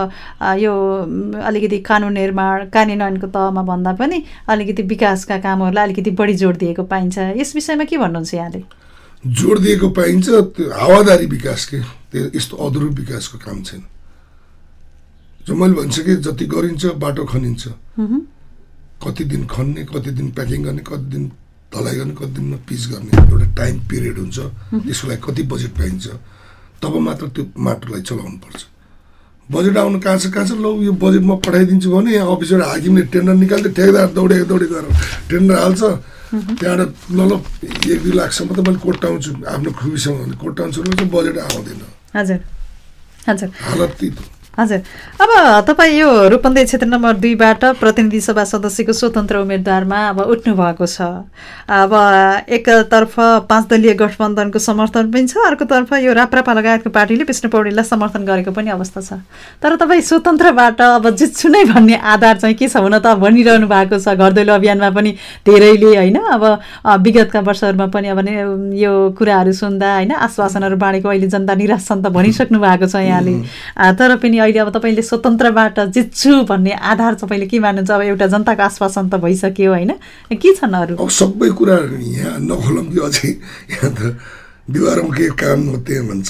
यो 0.59 0.73
अलिकति 1.39 1.77
कानुन 1.87 2.13
निर्माण 2.13 2.69
कार्यान्वयनको 2.73 3.27
तहमा 3.27 3.61
भन्दा 3.63 3.91
पनि 3.95 4.17
अलिकति 4.49 4.83
विकासका 4.91 5.37
कामहरूलाई 5.39 5.83
अलिकति 5.85 6.11
बढी 6.11 6.33
जोड 6.41 6.57
दिएको 6.57 6.83
पाइन्छ। 6.83 7.17
यस 7.37 7.55
विषयमा 7.55 7.83
के 7.85 7.97
भन्नुहुन्छ 7.97 8.33
यहाँले? 8.33 8.63
जोड 9.23 9.59
दिएको 9.61 9.89
पाइन्छ 9.93 10.27
त्यो 10.57 10.69
हावादारी 10.73 11.25
विकास 11.31 11.65
के 11.65 11.79
त्यो 12.11 12.21
यस्तो 12.35 12.57
अधुरो 12.57 12.87
विकासको 12.99 13.37
काम 13.39 13.61
छैन। 13.63 13.83
जो 15.47 15.55
मैले 15.55 15.73
भनिसकेँ 15.73 16.15
जति 16.25 16.45
गरिन्छ 16.45 16.85
बाटो 16.97 17.23
खनिन्छ। 17.25 17.63
कति 19.01 19.23
दिन 19.25 19.45
खन्ने 19.47 19.83
कति 19.85 20.11
दिन 20.11 20.27
प्याकिङ 20.31 20.63
गर्ने 20.63 20.81
कति 20.81 21.07
दिन 21.13 21.23
ढलाइ 21.71 21.95
गर्ने 21.95 22.13
कति 22.19 22.31
दिनमा 22.35 22.57
पिच 22.67 22.81
गर्ने 22.91 23.11
एउटा 23.31 23.47
टाइम 23.55 23.75
पिरियड 23.89 24.17
हुन्छ। 24.17 24.37
त्यसको 24.85 25.07
लागि 25.07 25.21
कति 25.25 25.41
बजेट 25.51 25.71
पाइन्छ। 25.79 26.05
तब 26.83 26.93
मात्र 27.07 27.27
त्यो 27.35 27.43
माटोलाई 27.57 28.01
चलाउनु 28.01 28.37
पर्छ। 28.43 28.61
बजेट 29.51 29.77
आउनु 29.77 29.99
कहाँ 29.99 30.17
छ 30.17 30.25
कहाँ 30.31 30.45
छ? 30.47 30.51
लौ 30.59 30.71
यो 30.81 30.91
बजेट 30.95 31.23
म 31.23 31.35
पठाइदिन्छु 31.39 31.89
भने 31.91 32.11
यहाँ 32.11 32.35
अफिसबाट 32.35 32.61
हाकिमले 32.67 33.03
टेन्डर 33.11 33.35
निकाल्दै 33.43 33.69
ठेकेदार 33.75 34.07
दौडेको 34.15 34.45
दौडे 34.51 34.67
गरेर 34.71 34.91
टेन्डर 35.29 35.55
हाल्छ। 35.59 35.81
त्यहाँबाट 36.31 36.91
ल 37.11 37.19
ल 37.27 37.31
एक 37.91 37.99
दुई 38.03 38.13
लाखसम्म 38.15 38.49
त 38.55 38.59
मैले 38.63 38.79
कोट्याउँछु 38.79 39.31
आफ्नो 39.43 39.69
खुबीसँग। 39.75 40.39
कोट्याउँछु 40.39 40.79
र 40.81 41.03
बजेट 41.11 41.37
आउँदैन। 41.37 41.81
हजुर। 42.15 42.39
हजुर। 43.27 43.49
हालत 43.67 43.91
त्यही 43.99 44.11
हजुर। 44.51 44.79
अब 45.21 45.63
तपाईँ 45.67 45.95
यो 45.99 46.07
रूपन्देही 46.29 46.65
क्षेत्र 46.65 46.87
नम्बर 46.87 47.13
दुईबाट 47.23 47.63
प्रतिनिधि 47.79 48.19
सभा 48.21 48.43
सदस्यको 48.43 48.93
स्वतन्त्र 48.93 49.37
उम्मेदवारमा 49.37 49.99
अब 50.09 50.19
उठ्नु 50.27 50.53
भएको 50.55 50.85
छ। 50.85 51.01
अब 51.71 51.91
एकतर्फ 52.51 53.15
पाँच 53.47 53.63
दलीय 53.71 53.93
गठबन्धनको 53.95 54.59
समर्थन 54.59 55.11
पनि 55.11 55.27
छ 55.27 55.39
अर्कोतर्फ 55.47 55.93
यो 56.03 56.13
राप्रापा 56.13 56.53
लगायतको 56.53 56.89
पार्टीले 56.91 57.23
विष्णु 57.23 57.49
पौडेललाई 57.49 57.85
समर्थन 57.85 58.25
गरेको 58.27 58.51
पनि 58.51 58.69
अवस्था 58.75 59.01
छ। 59.01 59.23
तर 59.63 59.75
तपाईँ 59.79 60.01
स्वतन्त्रबाट 60.03 60.81
अब 60.99 61.09
जित्छु 61.15 61.49
नै 61.49 61.63
भन्ने 61.71 61.95
आधार 61.95 62.37
चाहिँ 62.43 62.55
के 62.55 62.67
छ 62.67 62.83
हुन 62.83 62.99
त 62.99 63.15
भनिरहनु 63.23 63.67
भएको 63.71 64.03
छ। 64.03 64.19
घर 64.19 64.31
दैलो 64.35 64.53
अभियानमा 64.53 64.89
पनि 64.91 65.11
धेरैले 65.47 65.95
होइन 65.95 66.19
अब 66.27 66.43
विगतका 67.07 67.39
वर्षहरूमा 67.39 67.87
पनि 67.87 68.07
अब 68.11 68.19
यो 68.75 68.91
कुराहरू 69.15 69.53
सुन्दा 69.55 69.95
होइन 69.95 70.11
आश्वासनहरू 70.27 70.75
बाँडेको 70.75 71.07
अहिले 71.07 71.27
जनता 71.31 71.55
निराश 71.55 71.87
छन् 71.87 72.03
त 72.03 72.11
भनिसक्नु 72.11 72.59
भएको 72.59 72.85
छ 72.91 73.07
यहाँले। 73.07 73.39
तर 73.95 74.15
पनि 74.19 74.39
अहिले 74.41 74.59
अब 74.59 74.69
तपाईँले 74.75 75.01
स्वतन्त्रबाट 75.01 75.79
जित्छु 75.93 76.33
भन्ने 76.49 76.71
आधार 76.73 77.13
तपाईँले 77.21 77.47
के 77.47 77.59
मान्नुहुन्छ? 77.61 77.91
अब 77.91 78.01
एउटा 78.01 78.27
जनताको 78.33 78.63
आश्वासन 78.63 79.09
त 79.09 79.21
भइसक्यो 79.21 79.71
होइन? 79.71 79.91
के 80.33 80.49
छन् 80.57 80.75
अरू? 80.75 80.95
अब 80.97 81.09
सबै 81.09 81.49
कुरा 81.53 81.77
यहाँ 82.01 82.37
नखोलौँ 82.41 82.85
कि 82.91 82.99
अझै 82.99 83.29
यहाँ 83.77 83.91
त 83.93 84.17
दिवारमा 84.71 85.11
के 85.17 85.27
काम 85.35 85.59
हो 85.69 85.77
त्यही 85.85 86.01
भन्छ। 86.07 86.29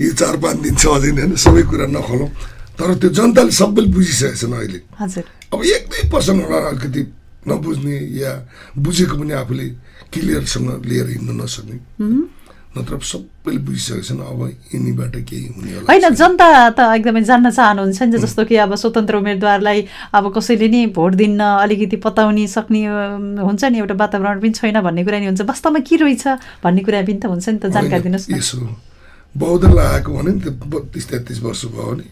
यो 0.00 0.10
चार 0.12 0.36
पाँच 0.38 0.56
दिन 0.64 0.74
छ 0.76 0.84
अझै 0.86 1.10
नै 1.12 1.22
होइन 1.22 1.36
सबै 1.36 1.62
कुरा 1.66 1.86
नखोलौँ। 1.92 2.30
तर 2.76 2.88
त्यो 3.00 3.10
जनताले 3.16 3.52
सबैले 3.52 3.88
बुझिसकेको 3.92 4.36
छन् 4.36 4.54
अहिले। 4.54 4.80
हजुर। 5.00 5.24
अब 5.52 5.60
एक 5.64 5.82
दुई 5.88 6.02
पर्सेन्ट 6.12 6.38
होला 6.44 6.58
अलिकति 6.68 7.02
नबुझ्ने 7.48 7.96
या 8.20 8.32
बुझेको 8.76 9.14
पनि 9.16 9.32
आफूले 9.40 9.66
क्लियरसँग 10.12 10.68
लिएर 10.84 11.08
हिँड्न 11.16 11.30
नसक्ने। 11.40 11.76
नत्र 12.76 12.98
सबैले 13.00 13.58
बुझिसकेको 13.66 14.04
छन् 14.04 14.20
अब 14.20 14.40
यिनीबाट 14.74 15.14
केही 15.28 15.46
हुने 15.56 15.72
होला 15.74 15.86
होइन 15.88 16.14
जनता 16.14 16.46
त 16.76 16.80
एकदमै 16.96 17.22
जान्न 17.24 17.50
चाहनुहुन्छ 17.50 18.02
नि 18.02 18.18
जस्तो 18.20 18.44
कि 18.44 18.56
अब 18.64 18.74
स्वतन्त्र 18.76 19.16
उम्मेदवारलाई 19.16 19.78
अब 20.12 20.24
कसैले 20.36 20.68
नि 20.68 20.80
भोट 20.92 21.12
दिन 21.16 21.40
अलिकति 21.40 21.96
पताउनी 22.04 22.46
सक्ने 22.56 22.82
हुन्छ 23.40 23.62
नि 23.64 23.78
एउटा 23.80 23.94
वातावरण 23.96 24.40
पनि 24.40 24.52
छैन 24.60 24.80
भन्ने 24.84 25.04
कुरा 25.04 25.18
नि 25.18 25.26
हुन्छ। 25.26 25.40
वास्तवमा 25.48 25.80
के 25.88 25.96
रहेछ 26.04 26.24
भन्ने 26.64 26.82
कुरा 26.84 27.02
पनि 27.08 27.18
त 27.18 27.26
हुन्छ 27.32 27.48
नि 27.48 27.58
त 27.58 27.72
जानकारी 27.72 28.02
दिनुहोस् 28.06 28.30
यसो 28.36 28.58
बौद्धलाई 29.34 29.86
आएको 29.94 30.10
भने 30.12 30.30
नि 30.36 30.40
त्यो 30.44 30.52
बत्तिस 30.68 31.04
तेत्तिस 31.08 31.38
वर्ष 31.42 31.64
भयो 31.72 31.90
भने 31.92 32.08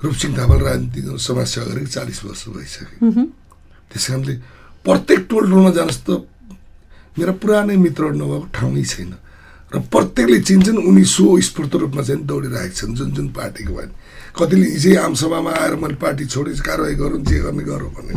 रूपसिंह 0.00 0.32
थापाल 0.36 0.60
राजनीति 0.64 1.00
समस्या 1.20 1.64
गरेको 1.68 1.90
चालिस 1.92 2.18
वर्ष 2.24 2.42
भइसक्यो। 2.56 3.24
त्यस 3.90 4.06
कारणले 4.08 4.34
प्रत्येक 4.84 5.20
टोल 5.28 5.44
टोलमा 5.50 5.70
जानुहोस् 5.76 6.04
त 6.08 6.10
मेरा 7.16 7.32
पुरानै 7.42 7.76
मित्रहरू 7.76 8.16
नभएको 8.16 8.46
ठाउँै 8.56 8.84
छैन। 8.92 9.12
र 9.70 9.78
प्रत्येकले 9.86 10.38
चिन्छन् 10.42 10.78
उनी 10.82 11.04
सो 11.06 11.38
स्फूर्त 11.46 11.74
रूपमा 11.78 12.02
चाहिँ 12.02 12.26
दौडिरहेका 12.26 12.74
छन् 12.74 12.94
जुन 12.98 13.10
जुन 13.14 13.28
पार्टीको 13.30 13.70
भने 13.70 13.92
कतिले 14.34 14.66
हिजै 14.66 14.94
आमसभामा 15.06 15.50
आएर 15.62 15.74
मैले 15.78 15.94
पार्टी 15.94 16.24
छोडेँ 16.26 16.58
कारवाही 16.58 16.94
गरौँ 16.98 17.22
जे 17.22 17.38
गर्ने 17.38 17.62
गरौँ 17.70 17.90
भने 17.94 18.14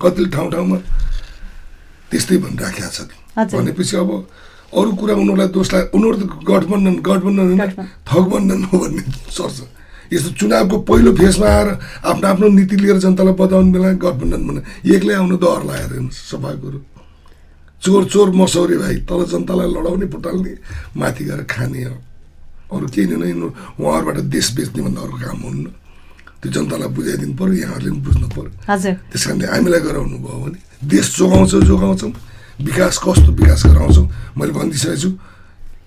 कतिले 0.00 0.28
ठाउँ 0.32 0.50
ठाउँमा 0.52 0.76
त्यस्तै 2.10 2.36
भनिराखेका 2.44 2.88
छन्। 2.96 3.10
भनेपछि 3.36 3.96
अब 3.96 4.10
अरू 4.72 4.90
कुरा 4.96 5.14
उनीहरूलाई 5.20 5.48
दोष 5.52 5.68
लाग्यो 5.74 5.92
उनीहरू 5.96 6.16
त 6.16 6.24
गठबन्धन 6.48 6.96
गठबन्धन 7.04 7.44
होइन। 7.44 7.60
ठगबन्धन 8.08 8.60
हो 8.72 8.76
भन्ने 8.80 9.02
सर्छ। 9.36 9.58
यस्तो 10.12 10.30
चुनावको 10.40 10.76
पहिलो 10.88 11.12
फेसमा 11.12 11.46
आएर 11.46 11.68
आफ्नो 12.08 12.26
आफ्नो 12.32 12.46
नीति 12.56 12.76
लिएर 12.80 12.98
जनतालाई 13.04 13.36
बताउने 13.36 13.70
बेला 13.74 13.88
गठबन्धन 14.00 14.40
भने 14.48 14.60
एक्लै 14.96 15.14
आउनु 15.20 15.36
डर 15.44 15.60
लागेर 15.68 15.92
हेर्नुहोस् 15.92 16.24
सफा 16.30 16.50
कुरो 16.62 16.78
चोर 17.82 18.04
चोर 18.12 18.28
मसौरे 18.34 18.76
भाइ 18.78 18.96
तल 19.08 19.20
जनतालाई 19.30 19.68
लडाउने 19.74 20.06
पुटाल्ने 20.12 20.52
माथि 20.96 21.24
गएर 21.24 21.42
खाने 21.44 21.82
हो। 21.84 21.96
अरू 22.72 22.86
केही 22.94 23.16
नै 23.16 23.32
उहाँहरूबाट 23.78 24.18
देश 24.26 24.46
बेच्ने 24.56 24.80
भन्दा 24.82 25.00
अरू 25.00 25.16
काम 25.22 25.40
हुन्न। 25.42 25.66
त्यो 26.40 26.50
जनतालाई 26.52 26.88
बुझाइदिनु 26.96 27.34
पऱ्यो 27.38 27.54
यहाँहरूले 27.62 27.90
पनि 27.90 28.00
बुझ्नु 28.06 28.26
पऱ्यो 28.34 28.50
हजुर। 28.68 28.94
त्यस 29.10 29.24
कारणले 29.26 29.46
हामीलाई 29.46 29.80
गराउनु 29.86 30.16
भयो 30.18 30.38
भने 30.44 30.58
देश 30.88 31.06
जोगाउँछौँ 31.16 31.62
जोगाउँछौँ 31.70 32.12
विकास 32.66 32.94
कस्तो 33.04 33.30
विकास 33.38 33.62
गराउँछौँ 33.66 34.06
मैले 34.38 34.52
भनिदिइसकेको 34.52 35.00
छु। 35.02 35.10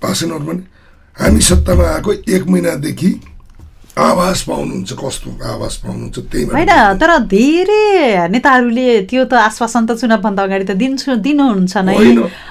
पासनहरू 0.02 0.46
पनि 0.48 0.64
हामी 1.18 1.42
सत्तामा 1.42 1.84
आएको 1.84 2.12
एक 2.32 2.44
महिनादेखि 2.48 3.10
आवास 4.00 4.42
पाउनुहुन्छ 4.48 4.92
कस्तो 5.02 5.30
आवास 5.54 5.76
पाउनुहुन्छ 5.84 6.18
त्यही 6.32 6.44
होइन 6.56 6.72
तर 7.02 7.12
धेरै 7.28 8.28
नेताहरूले 8.32 8.88
त्यो 9.10 9.24
त 9.26 9.34
आश्वासन 9.34 9.86
त 9.86 9.92
चुनावभन्दा 10.00 10.44
अगाडि 10.44 10.66
त 10.70 10.74
दिन्छु 10.80 11.16
दिनुहुन्छ 11.28 11.74
नै। 11.84 11.98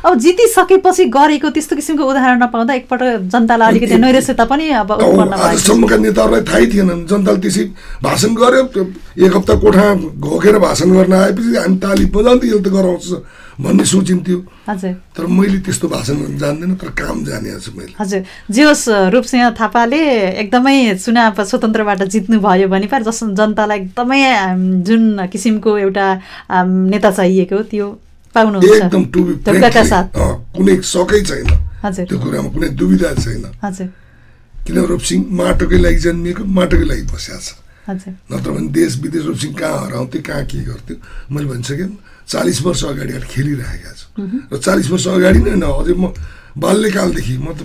अब 0.04 0.12
जितिसकेपछि 0.24 1.04
गरेको 1.16 1.48
त्यस्तो 1.56 1.74
किसिमको 1.80 2.04
उदाहरण 2.04 2.38
नपाउँदा 2.42 2.72
एकपल्ट 2.80 3.32
जनतालाई 3.32 3.68
अलिकति 3.68 3.96
नैराश्यता 4.04 4.44
पनि 4.44 4.66
अब 4.82 4.90
उत्पन्न। 4.92 5.32
आजसम्मका 5.48 5.96
नेताहरूलाई 6.04 6.42
थाहै 6.50 6.66
थिएन 6.72 6.90
जनताले 7.08 7.40
त्यसै 7.40 7.64
भाषण 8.04 8.30
गर्यो 8.40 8.62
एक 9.24 9.32
हप्ता 9.36 9.54
कोठा 9.64 9.86
घोकेर 10.20 10.58
भाषण 10.58 10.88
गर्न 10.96 11.12
आएपछि 11.24 11.56
हामी 11.56 11.76
ताली 11.82 12.04
बजाउँदै 12.12 12.48
त 12.60 12.68
गराउँछ। 12.76 13.06
भन्ने 13.58 13.84
सोचिन्थ्यो। 13.84 14.38
हजुर। 14.70 14.92
तर 15.18 15.26
मैले 15.26 15.58
त्यस्तो 15.66 15.86
भाषण 15.90 16.16
गर्न 16.22 16.38
जान्दैन 16.38 16.74
तर 16.78 16.88
काम 16.94 17.24
जाने 17.26 17.58
छु 17.58 17.70
मैले। 17.74 17.92
हजुर। 17.98 18.22
जे 18.54 18.62
होस् 18.62 18.88
रूपसिंह 19.10 19.50
थापाले 19.58 20.00
एकदमै 20.42 20.94
चुनाव 20.94 21.42
स्वतन्त्रबाट 21.44 22.02
जित्नुभयो 22.14 22.68
भने 22.70 22.86
पर 22.86 23.02
जस 23.02 23.34
जनतालाई 23.34 23.78
एकदमै 23.90 24.22
जुन 24.86 25.26
किसिमको 25.26 25.70
एउटा 25.78 26.06
नेता 26.86 27.10
चाहिएको 27.10 27.58
त्यो 27.66 27.86
पाउनुहुन्छ। 28.34 28.70
एकदम 28.78 29.04
कुनै 30.54 30.74
सकै 30.86 31.20
छैन। 31.26 31.48
त्यो 32.06 32.18
कुरामा 32.18 32.48
कुनै 32.54 32.68
दुविधा 32.78 33.10
छैन। 33.18 33.42
किन 34.66 34.76
रूपसिंह 34.86 35.20
माटोकै 35.34 35.78
लागि 35.82 36.00
जन्मिएको? 36.06 36.42
माटोकै 36.46 36.86
लागि 36.86 37.04
बसिएको 37.10 37.40
छ। 37.42 38.14
नत्र 38.30 38.50
भने 38.52 38.68
देश 38.68 38.90
विदेश 39.02 39.24
रूपसिंह 39.26 39.54
कहाँ 39.56 39.78
हराउँथ्यो 39.86 40.20
कहाँ 40.22 40.44
के 40.44 40.58
गर्थ्यो? 40.62 40.96
मैले 41.32 41.46
भनिसकेँ 41.48 41.88
चालिस 42.28 42.58
वर्ष 42.62 42.82
अगाडि 42.92 43.12
खेलिरहेका 43.32 43.92
छु। 43.98 44.06
र 44.52 44.56
चालिस 44.60 44.88
वर्ष 44.92 45.06
अगाडि 45.16 45.40
नै 45.46 45.54
न 45.56 45.64
अझै 45.64 45.94
म 45.96 46.12
बाल्यकालदेखि 46.60 47.34
म 47.40 47.48
त 47.56 47.60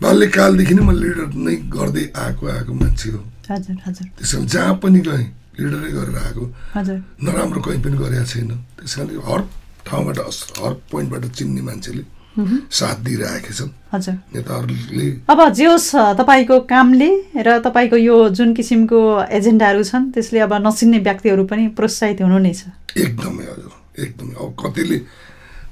बाल्यकालदेखि 0.00 0.74
नै 0.74 0.82
म 0.84 0.90
लिडर 0.92 1.28
नै 1.32 1.54
गर्दै 1.72 2.04
आएको 2.12 2.42
आएको 2.54 2.72
मान्छे 2.74 3.08
हो। 3.14 3.20
हजुर 3.50 3.76
हजुर। 3.86 4.06
त्यस 4.18 4.32
कारण 4.32 4.46
जहाँ 4.52 4.74
पनि 4.82 5.00
गएँ 5.08 5.26
लिडरै 5.58 5.90
गरेर 5.96 6.16
आएको। 6.18 6.44
हजुर। 6.76 6.98
नराम्रो 7.24 7.60
कहीँ 7.64 7.80
पनि 7.84 7.96
गरेका 8.02 8.24
छैन। 8.32 8.50
त्यस 8.76 8.94
कारणले 8.94 9.22
हर 9.28 9.40
ठाउँबाट 9.86 10.18
हर 10.60 10.72
पोइन्टबाट 10.90 11.24
चिन्ने 11.36 11.62
मान्छेले 11.68 12.02
साथ 12.34 12.96
दिइरहेका 13.06 13.52
छन् 13.54 14.18
नेताहरूले 14.34 15.06
अब 15.30 15.40
जे 15.54 15.66
होस् 15.70 15.90
तपाईँको 16.18 16.56
कामले 16.66 17.10
र 17.46 17.58
तपाईँको 17.62 17.96
यो 17.96 18.16
जुन 18.34 18.54
किसिमको 18.58 18.98
एजेन्डाहरू 19.38 19.82
छन् 19.90 20.10
त्यसले 20.14 20.38
अब 20.46 20.52
नचिन्ने 20.66 20.98
व्यक्तिहरू 21.06 21.44
पनि 21.46 21.68
प्रोत्साहित 21.78 22.20
हुनु 22.26 22.38
नै 22.42 22.52
छ। 22.58 22.74
एकदमै 22.98 23.44
हजुर 23.50 23.72
एकदमै। 24.02 24.34
अब 24.34 24.50
कतिले 24.62 24.98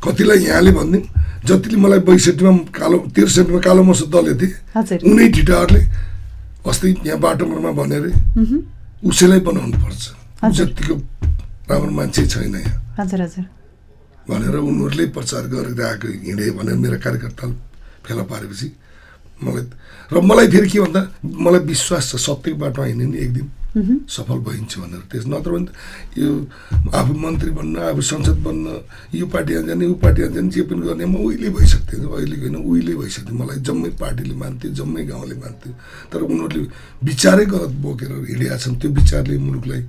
कतिलाई 0.03 0.39
यहाँले 0.39 0.71
भनिदिउँ 0.79 1.03
जतिले 1.47 1.77
मलाई 1.83 2.01
बैसठीमा 2.07 2.53
कालो 2.71 2.97
त्रिसठीमा 3.11 3.61
कालो 3.67 3.83
मसो 3.83 4.07
दले 4.15 4.35
थिए 4.39 4.99
उनै 5.03 5.27
ठिटाहरूले 5.35 5.83
अस्ति 6.63 6.89
यहाँ 7.07 7.19
बाटोमा 7.19 7.71
भनेर 7.75 8.05
उसैलाई 9.03 9.41
बनाउनु 9.43 9.77
पर्छ 9.83 10.03
हजुर। 10.43 10.67
जतिको 10.67 10.95
राम्रो 11.71 11.91
मान्छे 11.91 12.23
छैन 12.27 12.55
यहाँ। 12.55 12.75
हजुर 12.99 13.21
हजुर। 13.23 13.45
भनेर 14.29 14.57
उनीहरूले 14.57 15.05
प्रचार 15.17 15.45
गरिरहेको 15.53 16.09
हिँडे 16.27 16.51
भनेर 16.59 16.77
मेरो 16.83 16.99
कार्यकर्ता 17.05 17.45
फेला 18.07 18.25
पारेपछि 18.31 18.69
मलाई 19.43 19.65
र 20.13 20.21
मलाई 20.21 20.47
फेरि 20.53 20.69
के 20.69 20.79
भन्दा 20.81 21.01
मलाई 21.25 21.61
विश्वास 21.73 22.05
छ 22.11 22.17
सत्यको 22.27 22.57
बाटोमा 22.63 22.87
हिँड्यो 22.87 23.09
नि 23.11 23.19
एक 23.19 23.33
दिन 23.33 23.47
सफल 23.73 24.39
भइन्छ 24.45 24.73
भनेर। 24.79 25.03
त्यस 25.09 25.25
नत्र 25.33 25.51
भने 25.51 25.65
त 25.65 25.73
यो 26.21 26.29
आफू 26.93 27.13
मन्त्री 27.25 27.51
बन्न 27.57 27.77
आफू 27.89 28.03
संसद 28.05 28.39
बन्न 28.45 28.67
यो 29.17 29.27
पार्टीमा 29.33 29.61
जाने 29.65 29.85
ऊ 29.89 29.95
पार्टीमा 29.97 30.29
जाने 30.37 30.49
जे 30.53 30.63
पनि 30.69 30.83
गर्ने 30.87 31.05
म 31.09 31.17
उहिले 31.25 31.49
भइसक्थेँ। 31.57 32.05
अहिले 32.05 32.37
होइन 32.37 32.57
उहिले 32.61 32.95
भइसक्थेँ। 33.01 33.33
मलाई 33.33 33.59
जम्मै 33.65 33.91
पार्टीले 33.97 34.35
मान्थ्यो 34.37 34.71
जम्मै 34.77 35.03
गाउँले 35.09 35.37
मान्थ्यो। 35.41 35.73
तर 36.13 36.21
उनीहरूले 36.21 36.69
विचारै 37.01 37.45
गलत 37.49 37.73
बोकेर 37.81 38.13
हिँडेका 38.29 38.57
छन् 38.61 38.77
त्यो 38.77 38.91
विचारले 38.93 39.39
मुलुकलाई 39.41 39.83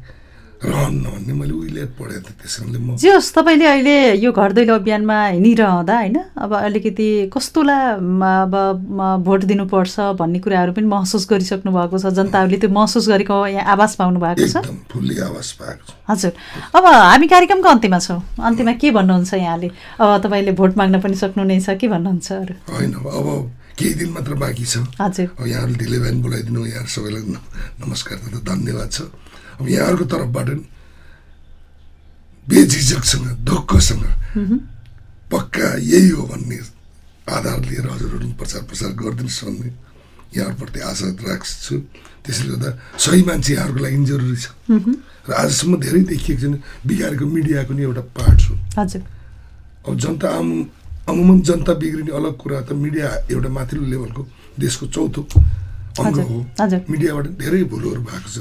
रहन्न 0.65 1.03
भन्ने 1.03 1.33
मैले 1.33 1.53
उहिले 1.53 1.83
पढेको 1.99 2.31
थिएँ 2.39 2.79
म 2.79 2.95
जे 2.95 3.11
होस् 3.13 3.33
तपाईँले 3.35 3.65
अहिले 3.67 3.95
यो 4.23 4.31
घर 4.31 4.51
दैलो 4.53 4.75
अभियानमा 4.75 5.17
हिँडिरहँदा 5.27 5.95
होइन? 5.97 6.17
अब 6.39 6.51
अलिकति 6.55 7.07
कस्तोलाई 7.33 7.99
अब 7.99 8.53
भोट 9.25 9.43
दिनुपर्छ 9.43 9.99
भन्ने 10.19 10.39
कुराहरू 10.39 10.71
पनि 10.73 10.87
महसुस 10.87 11.27
गरिसक्नु 11.29 11.71
भएको 11.71 11.97
छ। 11.99 12.05
जनताहरूले 12.15 12.57
त्यो 12.63 12.69
महसुस 12.69 13.07
गरेको 13.09 13.35
यहाँ 13.47 13.65
आवाज 13.75 13.95
पाउनु 13.95 14.19
भएको 14.19 14.47
छ। 14.47 14.63
फुल्ली 14.91 15.19
आवाज 15.19 15.51
पाएको 15.59 15.83
छु। 15.83 15.93
हजुर। 16.09 16.31
अब 16.75 16.85
हामी 16.85 17.27
कार्यक्रमको 17.27 17.69
अन्त्यमा 17.69 17.99
छौँ। 17.99 18.19
अन्त्यमा 18.39 18.73
के 18.79 18.91
भन्नुहुन्छ 18.91 19.33
यहाँले? 19.33 19.67
अब 19.99 20.21
तपाईँले 20.23 20.51
भोट 20.55 20.77
माग्न 20.77 21.01
पनि 21.01 21.15
सक्नुहुनेछ 21.15 21.67
के 21.81 21.87
भन्नुहुन्छ 21.87 22.31
अरू? 22.31 22.55
होइन 22.71 22.93
अब 22.93 23.27
केही 23.79 23.93
दिन 23.93 24.09
मात्र 24.13 24.33
बाँकी 24.37 24.65
छ। 24.65 24.77
हजुर। 25.01 25.27
अब 25.39 25.47
यहाँहरू 25.47 25.73
ढिलै 25.73 25.97
भए 25.99 26.11
पनि 26.11 26.21
बोलाइदिनु 26.21 26.65
यहाँ 26.65 26.85
सबैलाई 26.85 27.21
न- 27.25 27.41
नमस्कार 27.81 28.17
तथा 28.21 28.39
धन्यवाद 28.53 28.89
छ। 28.91 29.01
अब 29.59 29.67
यहाँहरूको 29.69 30.05
तर्फबाट 30.13 30.49
नि 30.49 30.65
बेझिझकसँग 32.47 33.27
ढुक्कसँग 33.47 34.03
पक्का 35.31 35.67
यही 35.79 36.09
हो 36.09 36.23
भन्ने 36.27 36.57
आधार 37.29 37.59
लिएर 37.69 37.87
हजुरहरू 37.87 38.27
प्रचार 38.39 38.61
प्रसार 38.69 38.91
गरिदिनुहोस् 38.99 39.43
भन्ने 39.45 39.71
यहाँहरूप्रति 40.33 40.79
आशा 40.89 41.07
राख्छु। 41.23 41.75
त्यसले 42.25 42.49
गर्दा 42.51 42.69
सही 42.97 43.21
मान्छे 43.23 43.53
यहाँहरूको 43.53 43.83
लागि 43.83 44.05
जरुरी 44.05 44.35
छ। 44.35 44.45
र 45.27 45.31
आजसम्म 45.33 45.73
धेरै 45.79 46.01
देखिएको 46.11 46.41
छैन 46.41 46.55
बिगारेको 46.87 47.25
मिडियाको 47.25 47.73
नि 47.73 47.81
एउटा 47.83 48.03
पार्ट 48.17 48.37
छु 48.43 48.53
हजुर। 48.79 49.01
अब 49.87 49.93
जनता 49.99 50.27
आम 50.27 50.49
अमुमन 51.09 51.41
जनता 51.47 51.73
बिग्रिने 51.79 52.11
अलग 52.11 52.33
कुरा 52.39 52.59
त 52.67 52.71
मिडिया 52.75 53.07
एउटा 53.31 53.49
माथिल्लो 53.49 53.85
लेभलको 53.87 54.21
देशको 54.59 54.85
चौथो 54.87 55.21
अङ्ग 55.99 56.19
हो। 56.29 56.37
मिडियाबाट 56.89 57.25
धेरै 57.37 57.63
भुलहरू 57.69 58.01
भएको 58.09 58.29
छ। 58.33 58.37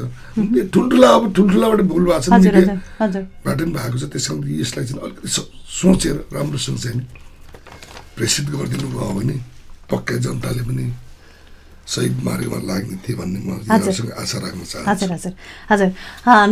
ठुल्ठुला 0.73 1.09
अब 1.17 1.23
ठुल्ठुलाबाट 1.37 1.81
भुल 1.93 2.05
भएको 2.09 2.23
छ 2.23 2.29
मिडियाबाट 2.33 3.17
पनि 3.45 3.71
भएको 3.77 3.97
छ। 3.99 4.05
त्यस 4.13 4.27
कारण 4.29 4.43
यसलाई 4.61 4.85
चाहिँ 4.87 5.03
अलिकति 5.05 5.29
सोचेर 5.29 6.17
राम्रोसँग 6.33 6.79
चाहिँ 6.85 7.01
प्रेसित 8.17 8.47
गरिदिनु 8.53 8.89
भयो 8.97 9.13
भने 9.19 9.37
पक्कै 9.91 10.17
जनताले 10.25 10.63
पनि 10.69 10.85
सही 11.83 12.09
मार्गमा 12.23 12.59
लाग्ने 12.63 12.97
थिए 13.03 13.17
भन्ने 13.17 13.39
म 13.43 13.59
आशा 13.69 14.39
राख्न 14.39 14.63
चाहन्छु। 14.63 14.89
हजुर 14.89 15.11
हजुर 15.13 15.33
हजुर। 15.71 15.91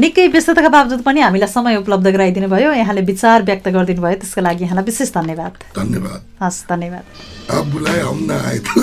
निकै 0.02 0.26
व्यस्तताका 0.34 0.68
बावजुद 0.68 1.00
पनि 1.06 1.20
हामीलाई 1.20 1.48
समय 1.48 1.76
उपलब्ध 1.80 2.06
गराइदिनु 2.10 2.48
भयो। 2.50 2.70
यहाँले 2.74 3.02
विचार 3.06 3.42
व्यक्त 3.46 3.68
गरिदिनु 3.70 4.02
भयो। 4.02 4.18
त्यसको 4.20 4.40
लागि 4.40 4.64
यहाँलाई 4.64 4.84
विशेष 4.84 5.10
धन्यवाद। 5.14 5.52
धन्यवाद। 5.78 6.20
हस् 6.42 6.60
धन्यवाद। 6.68 7.04
आप 7.50 7.64
बुलाए 7.72 8.00
हम 8.00 8.18
न 8.26 8.30
आए 8.30 8.58
तो 8.58 8.74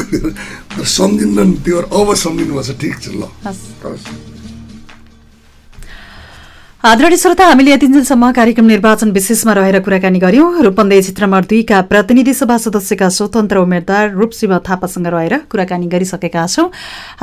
त्यो 1.63 1.77
अब 1.83 2.07
ठिक 2.79 2.95
छ 3.01 3.07
ल। 3.11 3.23
हस्। 3.45 4.36
आदरणीय 6.87 7.17
श्रोता 7.17 7.45
हामीले 7.45 7.71
यतिन्जेलसम्म 7.71 8.29
कार्यक्रम 8.31 8.65
निर्वाचन 8.65 9.09
विशेषमा 9.11 9.53
रहेर 9.53 9.79
कुराकानी 9.83 10.19
गर्यौं 10.19 10.63
रूपन्देही 10.63 11.13
नम्बर 11.19 11.43
दुईका 11.49 11.81
प्रतिनिधि 11.89 12.33
सभा 12.33 12.57
सदस्यका 12.65 13.09
स्वतन्त्र 13.11 13.57
उम्मेद्वार 13.59 14.13
रूपशिव 14.15 14.57
थापासँग 14.67 15.07
रहेर 15.07 15.35
कुराकानी 15.51 15.87
गरिसकेका 15.93 16.45
छौं। 16.47 16.67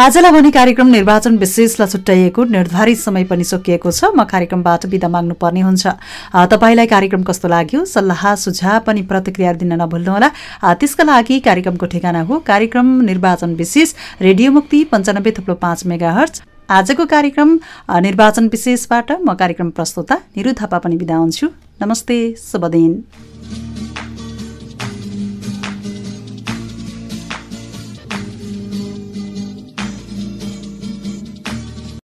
आजलाई 0.04 0.32
भने 0.36 0.50
कार्यक्रम 0.58 0.88
निर्वाचन 0.88 1.38
विशेषलाई 1.38 1.88
छुट्याइएको 1.88 2.44
निर्धारित 2.52 2.98
समय 2.98 3.24
पनि 3.24 3.44
सकिएको 3.44 3.90
छ। 3.90 4.12
म 4.12 4.28
कार्यक्रमबाट 4.28 4.86
विदा 4.92 5.08
माग्नुपर्ने 5.08 5.60
हुन्छ। 5.60 5.86
तपाईँलाई 6.52 6.86
कार्यक्रम 6.86 7.22
कस्तो 7.24 7.48
लाग्यो? 7.48 7.84
सल्लाह 7.88 8.34
सुझाव 8.44 8.80
पनि 8.86 9.02
प्रतिक्रिया 9.08 9.52
दिन 9.64 9.80
नभुल्नुहोला। 9.80 10.28
त्यसका 10.76 11.04
लागि 11.08 11.40
कार्यक्रमको 11.40 11.86
ठेगाना 11.88 12.28
हो। 12.28 12.44
कार्यक्रम 12.44 13.00
निर्वाचन 13.10 13.54
विशेष 13.56 13.94
रेडियो 14.20 14.50
मुक्ति 14.52 14.84
पञ्चानब्बे 14.92 15.30
थुप्लो 15.38 15.54
पाँच 15.56 15.86
मेगा 15.86 16.12
हर्च 16.20 16.42
आजको 16.70 17.04
कार्यक्रम 17.06 17.50
निर्वाचन 18.02 18.46
विशेषबाट 18.48 19.10
म 19.12 19.34
कार्यक्रम 19.36 19.70
प्रस्तुता 19.70 20.16
निरु 20.36 20.52
थापा 20.60 20.78
पनि 20.80 20.96
बिदा 20.96 21.16
हुन्छु। 21.16 21.46
नमस्ते 21.82 22.16
शुभ 22.40 22.64
दिन। 22.72 22.92